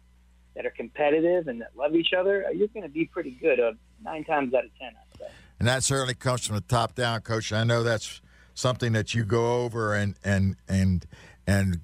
that 0.56 0.66
are 0.66 0.70
competitive 0.70 1.46
and 1.46 1.60
that 1.60 1.76
love 1.76 1.94
each 1.94 2.12
other, 2.18 2.44
uh, 2.46 2.50
you're 2.50 2.68
going 2.68 2.82
to 2.82 2.88
be 2.88 3.04
pretty 3.04 3.32
good 3.32 3.60
uh, 3.60 3.72
nine 4.02 4.24
times 4.24 4.54
out 4.54 4.64
of 4.64 4.70
ten. 4.78 4.88
I'd 4.88 5.18
say. 5.18 5.26
And 5.58 5.68
that 5.68 5.84
certainly 5.84 6.14
comes 6.14 6.46
from 6.46 6.56
the 6.56 6.62
top 6.62 6.94
down, 6.94 7.20
coach. 7.20 7.52
I 7.52 7.64
know 7.64 7.82
that's 7.82 8.20
something 8.54 8.92
that 8.92 9.14
you 9.14 9.24
go 9.24 9.62
over 9.62 9.94
and 9.94 10.14
and 10.24 10.56
and 10.68 11.06
and 11.46 11.80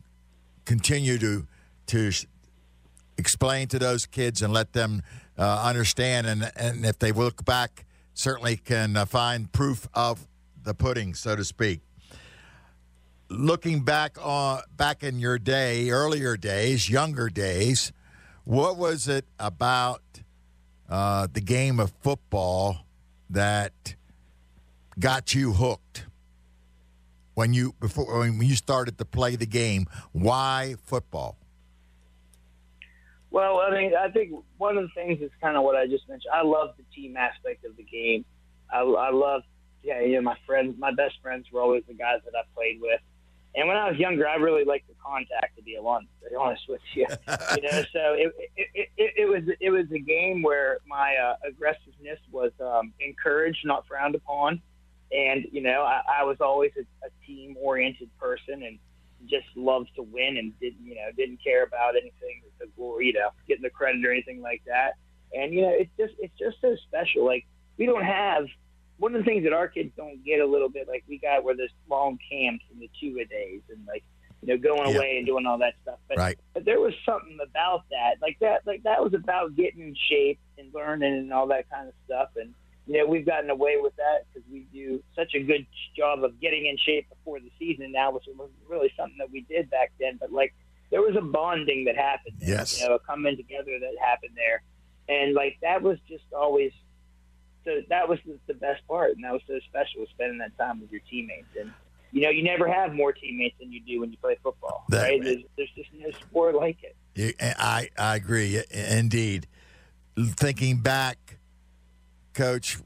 continue 0.65 1.19
to 1.19 1.47
to 1.89 2.11
explain 3.27 3.67
to 3.67 3.79
those 3.79 4.07
kids 4.07 4.41
and 4.41 4.53
let 4.53 4.73
them 4.73 5.03
uh, 5.37 5.63
understand. 5.65 6.27
And 6.29 6.51
and 6.57 6.87
if 6.87 6.99
they 6.99 7.11
look 7.11 7.45
back 7.45 7.85
certainly 8.17 8.57
can 8.57 8.97
uh, 8.97 9.05
find 9.05 9.53
proof 9.53 9.89
of 9.95 10.27
the 10.65 10.75
pudding, 10.75 11.15
so 11.15 11.37
to 11.37 11.45
speak. 11.45 11.81
Looking 13.29 13.81
back 13.81 14.17
on 14.25 14.63
back 14.77 15.03
in 15.03 15.19
your 15.19 15.39
day, 15.39 15.91
earlier 15.91 16.37
days, 16.37 16.89
younger 16.89 17.29
days, 17.29 17.93
what 18.45 18.77
was 18.77 19.09
it 19.09 19.25
about 19.39 20.03
uh, 20.89 21.27
the 21.33 21.41
game 21.41 21.81
of 21.81 21.93
football 22.01 22.87
that 23.29 23.97
got 24.99 25.35
you 25.35 25.53
hooked 25.53 26.07
when 27.35 27.53
you 27.53 27.75
before 27.81 28.21
when 28.21 28.41
you 28.41 28.55
started 28.55 28.97
to 28.99 29.05
play 29.05 29.35
the 29.37 29.47
game? 29.47 29.87
Why 30.13 30.77
football? 30.85 31.37
Well, 33.31 33.61
I 33.61 33.71
mean, 33.71 33.93
I 33.95 34.09
think 34.11 34.33
one 34.57 34.77
of 34.77 34.85
the 34.85 34.91
things 34.95 35.21
is 35.21 35.31
kind 35.41 35.57
of 35.57 35.63
what 35.65 35.77
I 35.77 35.87
just 35.87 36.09
mentioned. 36.09 36.33
I 36.33 36.43
love 36.43 36.75
the 36.77 36.85
team 36.95 37.17
aspect 37.17 37.65
of 37.65 37.77
the 37.77 37.83
game. 37.83 38.25
I, 38.73 38.81
I 38.81 39.11
love, 39.11 39.43
yeah, 39.83 40.01
you 40.01 40.17
know, 40.17 40.23
my 40.23 40.37
friends, 40.47 40.77
my 40.79 40.93
best 40.93 41.17
friends 41.23 41.47
were 41.53 41.61
always 41.61 41.83
the 41.87 41.95
guys 41.95 42.21
that 42.25 42.35
I 42.35 42.43
played 42.55 42.81
with. 42.81 43.01
And 43.57 43.67
when 43.69 43.77
I 43.77 43.89
was 43.91 43.99
younger, 43.99 44.29
I 44.29 44.37
really 44.37 44.65
liked 44.65 44.87
the 44.87 44.95
contact. 45.03 45.57
To 45.57 45.63
be 45.63 45.79
honest, 45.83 46.11
to 46.23 46.31
be 46.31 46.37
honest 46.37 46.63
with 46.69 46.83
you, 46.95 47.07
you 47.57 47.63
know, 47.63 47.83
so 47.93 48.13
it, 48.13 48.35
it, 48.57 48.89
it, 48.97 49.13
it 49.17 49.29
was 49.29 49.43
it 49.61 49.71
was 49.71 49.91
a 49.93 49.99
game 49.99 50.43
where 50.43 50.79
my 50.87 51.17
uh, 51.17 51.37
aggressiveness 51.49 52.19
was 52.31 52.53
um, 52.61 52.93
encouraged, 53.01 53.61
not 53.65 53.87
frowned 53.87 54.15
upon. 54.15 54.61
And 55.11 55.47
you 55.53 55.63
know, 55.63 55.83
I, 55.83 56.03
I 56.21 56.25
was 56.25 56.37
always 56.41 56.73
a, 56.77 57.07
a 57.07 57.27
team 57.27 57.57
oriented 57.59 58.11
person, 58.19 58.63
and 58.63 58.79
just 59.25 59.47
loves 59.57 59.89
to 59.97 60.03
win 60.03 60.37
and 60.37 60.59
didn't 60.61 60.85
you 60.85 60.95
know 60.95 61.09
didn't 61.17 61.43
care 61.43 61.65
about 61.65 61.97
anything 61.97 62.43
the 62.59 62.67
glory, 62.77 63.07
you 63.07 63.13
know, 63.13 63.31
getting 63.47 63.63
the 63.63 63.71
credit 63.71 64.05
or 64.05 64.13
anything 64.13 64.41
like 64.41 64.63
that. 64.67 64.93
And 65.35 65.53
you 65.53 65.63
know, 65.63 65.73
it's 65.73 65.91
just 65.99 66.15
it's 66.19 66.37
just 66.39 66.61
so 66.61 66.77
special. 66.89 67.25
Like 67.25 67.47
we 67.79 67.87
don't 67.87 68.05
have 68.05 68.47
one 68.99 69.15
of 69.15 69.23
the 69.23 69.25
things 69.25 69.45
that 69.45 69.53
our 69.53 69.69
kids 69.69 69.93
don't 69.97 70.25
get 70.25 70.41
a 70.41 70.47
little 70.47 70.71
bit 70.71 70.89
like 70.89 71.05
we 71.09 71.19
got 71.19 71.45
where 71.45 71.57
there's 71.57 71.73
long 71.89 72.19
camps 72.31 72.65
and 72.73 72.81
the 72.81 72.89
two 72.99 73.19
a 73.21 73.25
days 73.27 73.61
and 73.69 73.85
like 73.87 74.03
you 74.41 74.49
know 74.49 74.57
going 74.57 74.91
yeah. 74.91 74.97
away 74.97 75.17
and 75.19 75.27
doing 75.27 75.47
all 75.47 75.59
that 75.59 75.75
stuff. 75.83 75.99
But, 76.09 76.19
right. 76.19 76.39
but 76.55 76.65
there 76.65 76.81
was 76.81 76.95
something 77.05 77.39
about 77.43 77.85
that, 77.91 78.17
like 78.23 78.39
that, 78.41 78.63
like 78.67 78.83
that 78.85 79.03
was 79.03 79.15
about 79.15 79.57
getting 79.57 79.81
in 79.83 79.97
shape 80.09 80.39
and 80.59 80.73
learning 80.73 81.15
and 81.15 81.33
all 81.33 81.49
that 81.49 81.69
kind 81.71 81.89
of 81.89 81.95
stuff. 82.07 82.31
And 82.37 82.55
you 82.87 82.99
know, 82.99 83.07
we've 83.07 83.27
gotten 83.27 83.51
away 83.51 83.77
with 83.81 83.95
that 83.97 84.27
because 84.33 84.49
we 84.51 84.67
do 84.73 85.03
such 85.17 85.35
a 85.35 85.43
good 85.43 85.67
job 85.97 86.23
of 86.23 86.41
getting 86.41 86.67
in 86.67 86.79
shape 86.79 87.09
before 87.09 87.41
the 87.41 87.51
season 87.59 87.91
now, 87.91 88.13
which 88.13 88.25
was 88.29 88.49
really 88.69 88.93
something 88.97 89.19
that 89.19 89.31
we 89.31 89.41
did 89.43 89.69
back 89.71 89.93
then. 89.99 90.19
But 90.21 90.31
like, 90.33 90.55
there 90.91 91.03
was 91.03 91.17
a 91.17 91.21
bonding 91.21 91.87
that 91.87 91.97
happened. 91.97 92.37
There, 92.39 92.59
yes. 92.59 92.81
You 92.81 92.89
know, 92.89 92.95
a 92.95 92.99
coming 93.01 93.37
together 93.37 93.73
that 93.81 93.93
happened 94.01 94.33
there. 94.37 94.63
And 95.09 95.35
like, 95.35 95.59
that 95.63 95.83
was 95.83 95.99
just 96.09 96.25
always, 96.33 96.71
so 97.65 97.81
that 97.89 98.09
was 98.09 98.21
the, 98.25 98.39
the 98.47 98.55
best 98.55 98.87
part. 98.87 99.17
And 99.17 99.25
that 99.25 99.33
was 99.33 99.43
so 99.49 99.59
special 99.69 100.07
spending 100.13 100.39
that 100.39 100.57
time 100.57 100.81
with 100.81 100.93
your 100.93 101.01
teammates. 101.11 101.49
And, 101.59 101.73
you 102.13 102.23
know, 102.23 102.31
you 102.31 102.45
never 102.45 102.69
have 102.73 102.93
more 102.93 103.13
teammates 103.13 103.57
than 103.59 103.73
you 103.73 103.81
do 103.81 104.01
when 104.01 104.13
you 104.13 104.19
play 104.19 104.37
football, 104.45 104.85
that, 104.91 105.03
right? 105.03 105.23
There's, 105.23 105.43
there's, 105.57 105.71
just 105.77 105.91
no 105.93 106.13
sport 106.13 106.55
like 106.55 106.79
it. 106.85 107.35
I, 107.41 107.91
I 107.99 108.15
agree. 108.15 108.63
Indeed. 108.71 109.49
Thinking 110.17 110.79
back, 110.79 111.26
Coach, 112.37 112.77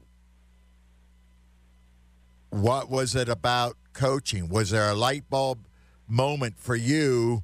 what 2.51 2.89
was 2.89 3.17
it 3.17 3.27
about 3.27 3.75
coaching? 3.91 4.47
Was 4.47 4.69
there 4.69 4.89
a 4.89 4.95
light 4.95 5.29
bulb 5.29 5.67
moment 6.07 6.57
for 6.57 6.73
you 6.73 7.43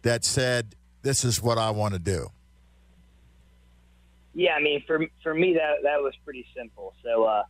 that 0.00 0.24
said, 0.24 0.74
"This 1.02 1.26
is 1.26 1.42
what 1.42 1.58
I 1.58 1.72
want 1.72 1.92
to 1.92 2.00
do"? 2.00 2.30
Yeah, 4.32 4.54
I 4.54 4.62
mean, 4.62 4.82
for 4.86 5.06
for 5.22 5.34
me, 5.34 5.52
that 5.52 5.82
that 5.82 6.00
was 6.00 6.14
pretty 6.24 6.46
simple. 6.56 6.94
So, 7.04 7.24
uh, 7.24 7.42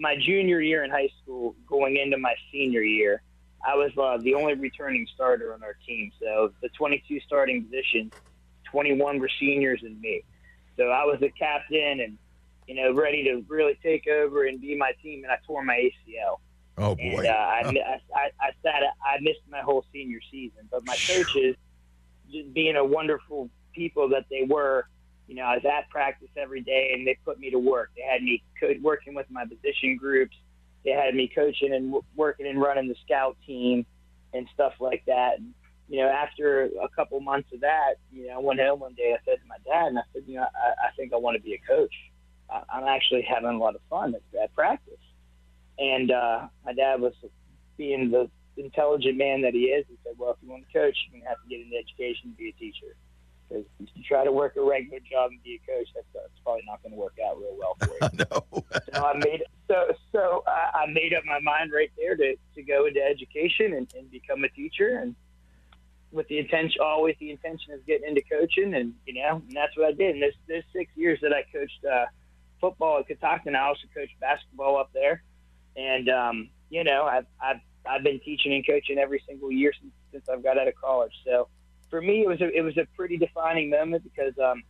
my 0.00 0.16
junior 0.16 0.60
year 0.60 0.82
in 0.82 0.90
high 0.90 1.10
school, 1.22 1.54
going 1.68 1.96
into 1.96 2.18
my 2.18 2.34
senior 2.50 2.82
year, 2.82 3.22
I 3.64 3.76
was 3.76 3.92
uh, 3.96 4.20
the 4.24 4.34
only 4.34 4.54
returning 4.54 5.06
starter 5.14 5.54
on 5.54 5.62
our 5.62 5.76
team. 5.86 6.10
So, 6.18 6.52
the 6.62 6.68
22 6.70 7.20
starting 7.20 7.62
position, 7.62 8.10
21 8.72 9.20
were 9.20 9.30
seniors 9.38 9.84
and 9.84 10.00
me. 10.00 10.24
So, 10.76 10.88
I 10.88 11.04
was 11.04 11.20
the 11.20 11.30
captain 11.30 12.00
and 12.00 12.18
you 12.66 12.74
know, 12.74 12.92
ready 12.94 13.24
to 13.24 13.44
really 13.48 13.78
take 13.82 14.06
over 14.06 14.46
and 14.46 14.60
be 14.60 14.76
my 14.76 14.92
team, 15.02 15.24
and 15.24 15.32
I 15.32 15.36
tore 15.46 15.64
my 15.64 15.74
ACL. 15.74 16.38
Oh 16.76 16.94
boy! 16.94 17.02
And, 17.02 17.26
uh, 17.26 17.30
I, 17.32 17.62
I, 18.14 18.30
I 18.40 18.50
sat, 18.62 18.82
I 19.04 19.20
missed 19.20 19.40
my 19.50 19.60
whole 19.60 19.84
senior 19.92 20.20
season. 20.30 20.68
But 20.70 20.84
my 20.84 20.96
coaches, 21.06 21.56
just 22.30 22.52
being 22.54 22.76
a 22.76 22.84
wonderful 22.84 23.50
people 23.74 24.08
that 24.10 24.26
they 24.30 24.44
were, 24.48 24.86
you 25.26 25.34
know, 25.34 25.42
I 25.42 25.54
was 25.56 25.64
at 25.64 25.88
practice 25.90 26.28
every 26.36 26.60
day, 26.60 26.92
and 26.94 27.06
they 27.06 27.18
put 27.24 27.38
me 27.38 27.50
to 27.50 27.58
work. 27.58 27.90
They 27.96 28.02
had 28.02 28.22
me 28.22 28.42
co- 28.58 28.74
working 28.82 29.14
with 29.14 29.26
my 29.30 29.44
position 29.44 29.96
groups. 29.96 30.36
They 30.84 30.90
had 30.90 31.14
me 31.14 31.30
coaching 31.34 31.72
and 31.72 31.86
w- 31.92 32.04
working 32.14 32.46
and 32.46 32.60
running 32.60 32.88
the 32.88 32.96
scout 33.04 33.36
team 33.46 33.86
and 34.34 34.46
stuff 34.52 34.74
like 34.80 35.02
that. 35.06 35.38
And, 35.38 35.54
you 35.88 36.00
know, 36.00 36.08
after 36.08 36.64
a 36.82 36.88
couple 36.94 37.20
months 37.20 37.50
of 37.54 37.60
that, 37.60 37.94
you 38.12 38.26
know, 38.26 38.34
I 38.34 38.38
went 38.38 38.60
home 38.60 38.80
one 38.80 38.94
day. 38.94 39.14
I 39.14 39.24
said 39.24 39.40
to 39.40 39.46
my 39.46 39.56
dad, 39.64 39.88
and 39.88 39.98
I 39.98 40.02
said, 40.12 40.24
you 40.26 40.36
know, 40.36 40.42
I, 40.42 40.88
I 40.88 40.90
think 40.96 41.12
I 41.12 41.16
want 41.16 41.36
to 41.36 41.42
be 41.42 41.54
a 41.54 41.58
coach. 41.58 41.94
I'm 42.50 42.84
actually 42.84 43.22
having 43.22 43.50
a 43.50 43.58
lot 43.58 43.74
of 43.74 43.80
fun 43.90 44.14
at, 44.14 44.40
at 44.40 44.54
practice. 44.54 44.94
And 45.78 46.10
uh, 46.10 46.48
my 46.64 46.72
dad 46.72 47.00
was 47.00 47.14
being 47.76 48.10
the 48.10 48.30
intelligent 48.56 49.16
man 49.16 49.42
that 49.42 49.54
he 49.54 49.64
is. 49.66 49.84
He 49.88 49.96
said, 50.04 50.14
"Well, 50.16 50.30
if 50.32 50.36
you 50.42 50.50
want 50.50 50.64
to 50.66 50.72
coach, 50.72 50.96
you're 51.04 51.20
going 51.20 51.22
to 51.22 51.28
have 51.28 51.42
to 51.42 51.48
get 51.48 51.60
into 51.60 51.76
education 51.76 52.28
and 52.28 52.36
be 52.36 52.50
a 52.50 52.52
teacher. 52.52 52.94
Because 53.48 53.64
if 53.80 53.88
you 53.94 54.02
try 54.04 54.24
to 54.24 54.32
work 54.32 54.56
a 54.56 54.62
regular 54.62 55.00
job 55.00 55.30
and 55.30 55.42
be 55.42 55.60
a 55.62 55.66
coach, 55.66 55.88
that's, 55.94 56.06
that's 56.14 56.40
probably 56.44 56.62
not 56.66 56.82
going 56.82 56.92
to 56.92 56.98
work 56.98 57.16
out 57.26 57.38
real 57.38 57.56
well 57.58 57.76
for 57.80 57.94
you." 58.00 58.24
no. 58.30 58.64
so 58.92 59.04
I 59.04 59.14
made 59.18 59.42
so 59.66 59.92
so 60.12 60.44
I, 60.46 60.84
I 60.84 60.86
made 60.86 61.12
up 61.14 61.24
my 61.24 61.40
mind 61.40 61.72
right 61.74 61.90
there 61.96 62.16
to 62.16 62.36
to 62.54 62.62
go 62.62 62.86
into 62.86 63.02
education 63.02 63.74
and, 63.74 63.92
and 63.96 64.10
become 64.10 64.44
a 64.44 64.48
teacher 64.50 65.00
and 65.02 65.16
with 66.14 66.28
the 66.28 66.38
intention, 66.38 66.80
always 66.80 67.16
the 67.18 67.30
intention 67.30 67.72
of 67.72 67.84
getting 67.86 68.08
into 68.08 68.22
coaching, 68.30 68.74
and 68.74 68.94
you 69.04 69.14
know, 69.14 69.42
and 69.46 69.52
that's 69.56 69.76
what 69.76 69.88
I 69.88 69.92
did. 69.92 70.14
And 70.14 70.22
this 70.22 70.34
this 70.46 70.64
six 70.72 70.90
years 70.94 71.18
that 71.22 71.32
I 71.32 71.42
coached 71.52 71.84
uh, 71.84 72.06
football 72.64 72.98
at 72.98 73.06
Catoctin. 73.06 73.54
I 73.54 73.66
also 73.66 73.86
coached 73.94 74.18
basketball 74.20 74.78
up 74.78 74.90
there, 74.94 75.22
and 75.76 76.08
um, 76.08 76.48
you 76.70 76.82
know, 76.82 77.04
I've, 77.04 77.26
I've 77.42 77.60
I've 77.86 78.02
been 78.02 78.20
teaching 78.20 78.54
and 78.54 78.66
coaching 78.66 78.98
every 78.98 79.22
single 79.28 79.52
year 79.52 79.72
since 79.78 79.92
since 80.12 80.28
I've 80.30 80.42
got 80.42 80.56
out 80.56 80.66
of 80.66 80.74
college. 80.74 81.12
So 81.26 81.48
for 81.90 82.00
me, 82.00 82.22
it 82.22 82.28
was 82.28 82.40
a, 82.40 82.50
it 82.50 82.62
was 82.62 82.78
a 82.78 82.86
pretty 82.96 83.18
defining 83.18 83.68
moment 83.68 84.02
because 84.02 84.32
um, 84.42 84.62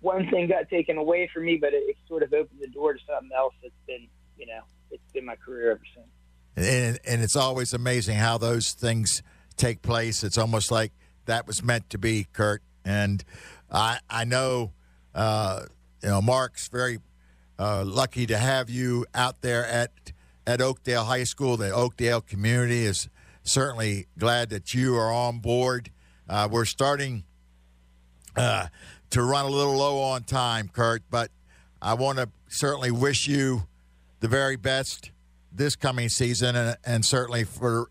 one 0.00 0.30
thing 0.30 0.48
got 0.48 0.70
taken 0.70 0.96
away 0.96 1.28
from 1.32 1.44
me, 1.44 1.58
but 1.60 1.74
it, 1.74 1.82
it 1.88 1.96
sort 2.08 2.22
of 2.22 2.32
opened 2.32 2.60
the 2.60 2.68
door 2.68 2.94
to 2.94 2.98
something 3.06 3.30
else 3.36 3.54
that's 3.62 3.74
been 3.86 4.08
you 4.38 4.46
know 4.46 4.62
it's 4.90 5.12
been 5.12 5.26
my 5.26 5.36
career 5.36 5.72
ever 5.72 5.82
since. 5.94 6.06
And, 6.56 6.98
and 7.06 7.22
it's 7.22 7.36
always 7.36 7.74
amazing 7.74 8.16
how 8.16 8.38
those 8.38 8.72
things 8.72 9.22
take 9.56 9.82
place. 9.82 10.24
It's 10.24 10.38
almost 10.38 10.70
like 10.70 10.92
that 11.26 11.46
was 11.46 11.62
meant 11.62 11.90
to 11.90 11.98
be, 11.98 12.28
Kurt. 12.32 12.62
And 12.82 13.22
I 13.70 13.98
I 14.08 14.24
know. 14.24 14.72
Uh, 15.14 15.66
you 16.02 16.08
know, 16.08 16.20
Mark's 16.20 16.68
very 16.68 16.98
uh, 17.62 17.84
lucky 17.84 18.26
to 18.26 18.36
have 18.36 18.68
you 18.68 19.06
out 19.14 19.40
there 19.40 19.64
at 19.64 19.92
at 20.44 20.60
Oakdale 20.60 21.04
High 21.04 21.22
School. 21.22 21.56
The 21.56 21.70
Oakdale 21.70 22.20
community 22.20 22.84
is 22.84 23.08
certainly 23.44 24.08
glad 24.18 24.50
that 24.50 24.74
you 24.74 24.96
are 24.96 25.12
on 25.12 25.38
board. 25.38 25.92
Uh, 26.28 26.48
we're 26.50 26.64
starting 26.64 27.22
uh, 28.34 28.66
to 29.10 29.22
run 29.22 29.44
a 29.44 29.48
little 29.48 29.76
low 29.76 30.02
on 30.02 30.24
time, 30.24 30.68
Kurt, 30.72 31.04
but 31.08 31.30
I 31.80 31.94
want 31.94 32.18
to 32.18 32.28
certainly 32.48 32.90
wish 32.90 33.28
you 33.28 33.68
the 34.18 34.26
very 34.26 34.56
best 34.56 35.12
this 35.52 35.76
coming 35.76 36.08
season 36.08 36.56
and, 36.56 36.76
and 36.84 37.04
certainly 37.04 37.44
for 37.44 37.88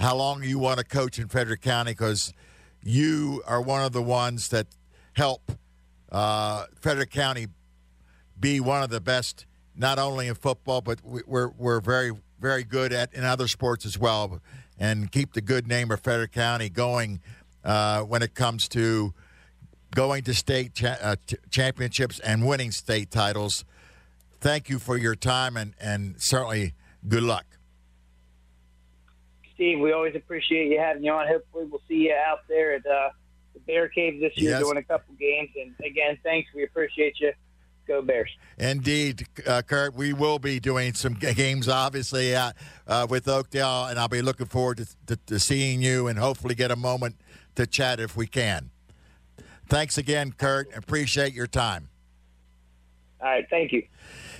how 0.00 0.16
long 0.16 0.42
you 0.42 0.58
want 0.58 0.78
to 0.78 0.84
coach 0.84 1.20
in 1.20 1.28
Frederick 1.28 1.60
County 1.60 1.92
because 1.92 2.32
you 2.82 3.40
are 3.46 3.62
one 3.62 3.84
of 3.84 3.92
the 3.92 4.02
ones 4.02 4.48
that 4.48 4.66
help 5.12 5.52
uh, 6.10 6.64
Frederick 6.80 7.10
County 7.10 7.46
be 8.38 8.60
one 8.60 8.82
of 8.82 8.90
the 8.90 9.00
best, 9.00 9.46
not 9.76 9.98
only 9.98 10.28
in 10.28 10.34
football, 10.34 10.80
but 10.80 11.00
we're, 11.04 11.48
we're 11.48 11.80
very, 11.80 12.12
very 12.40 12.64
good 12.64 12.92
at 12.92 13.12
in 13.14 13.24
other 13.24 13.48
sports 13.48 13.86
as 13.86 13.98
well, 13.98 14.40
and 14.78 15.10
keep 15.12 15.32
the 15.32 15.40
good 15.40 15.66
name 15.66 15.90
of 15.90 16.00
Frederick 16.00 16.32
County 16.32 16.68
going 16.68 17.20
uh, 17.64 18.02
when 18.02 18.22
it 18.22 18.34
comes 18.34 18.68
to 18.68 19.14
going 19.94 20.24
to 20.24 20.34
state 20.34 20.74
cha- 20.74 20.96
uh, 21.00 21.16
ch- 21.26 21.34
championships 21.50 22.18
and 22.20 22.46
winning 22.46 22.70
state 22.70 23.10
titles. 23.10 23.64
Thank 24.40 24.68
you 24.68 24.78
for 24.78 24.96
your 24.96 25.14
time 25.14 25.56
and, 25.56 25.74
and 25.80 26.14
certainly 26.18 26.74
good 27.06 27.22
luck. 27.22 27.44
Steve, 29.54 29.78
we 29.78 29.92
always 29.92 30.16
appreciate 30.16 30.68
you 30.72 30.80
having 30.80 31.04
you 31.04 31.12
on. 31.12 31.28
Hopefully, 31.28 31.66
we'll 31.70 31.82
see 31.86 31.94
you 32.08 32.14
out 32.26 32.40
there 32.48 32.74
at 32.74 32.86
uh, 32.86 33.10
the 33.54 33.60
Bear 33.60 33.88
Cave 33.88 34.20
this 34.20 34.32
year 34.36 34.52
Yes. 34.52 34.60
doing 34.62 34.78
a 34.78 34.82
couple 34.82 35.14
games. 35.14 35.50
And 35.60 35.74
again, 35.86 36.18
thanks. 36.24 36.48
We 36.54 36.64
appreciate 36.64 37.20
you. 37.20 37.32
Go 37.92 38.00
Bears. 38.00 38.30
Indeed, 38.56 39.26
uh, 39.46 39.60
Kurt. 39.60 39.94
We 39.94 40.14
will 40.14 40.38
be 40.38 40.58
doing 40.58 40.94
some 40.94 41.12
games, 41.12 41.68
obviously, 41.68 42.34
uh, 42.34 42.52
uh, 42.86 43.06
with 43.10 43.28
Oakdale, 43.28 43.86
and 43.86 43.98
I'll 43.98 44.08
be 44.08 44.22
looking 44.22 44.46
forward 44.46 44.78
to, 44.78 44.86
to, 45.08 45.16
to 45.26 45.38
seeing 45.38 45.82
you 45.82 46.06
and 46.08 46.18
hopefully 46.18 46.54
get 46.54 46.70
a 46.70 46.76
moment 46.76 47.16
to 47.56 47.66
chat 47.66 48.00
if 48.00 48.16
we 48.16 48.26
can. 48.26 48.70
Thanks 49.68 49.98
again, 49.98 50.32
Kurt. 50.32 50.74
Appreciate 50.74 51.34
your 51.34 51.46
time. 51.46 51.90
All 53.20 53.28
right. 53.28 53.46
Thank 53.50 53.72
you. 53.72 53.82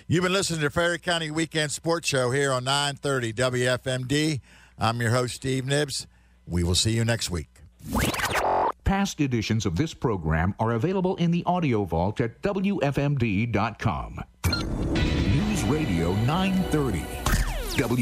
You've 0.06 0.22
been 0.22 0.32
listening 0.32 0.62
to 0.62 0.70
Frederick 0.70 1.02
County 1.02 1.30
Weekend 1.30 1.72
Sports 1.72 2.08
Show 2.08 2.30
here 2.30 2.52
on 2.52 2.64
930 2.64 3.34
WFMD. 3.34 4.40
I'm 4.78 4.98
your 5.02 5.10
host, 5.10 5.34
Steve 5.34 5.66
Nibbs. 5.66 6.06
We 6.46 6.64
will 6.64 6.74
see 6.74 6.92
you 6.92 7.04
next 7.04 7.30
week. 7.30 7.48
Past 8.92 9.22
editions 9.22 9.64
of 9.64 9.74
this 9.74 9.94
program 9.94 10.54
are 10.60 10.72
available 10.72 11.16
in 11.16 11.30
the 11.30 11.42
audio 11.46 11.82
vault 11.86 12.20
at 12.20 12.42
WFMD.com. 12.42 14.20
News 14.44 15.62
Radio 15.64 16.12
930. 16.26 17.02
W 17.78 17.96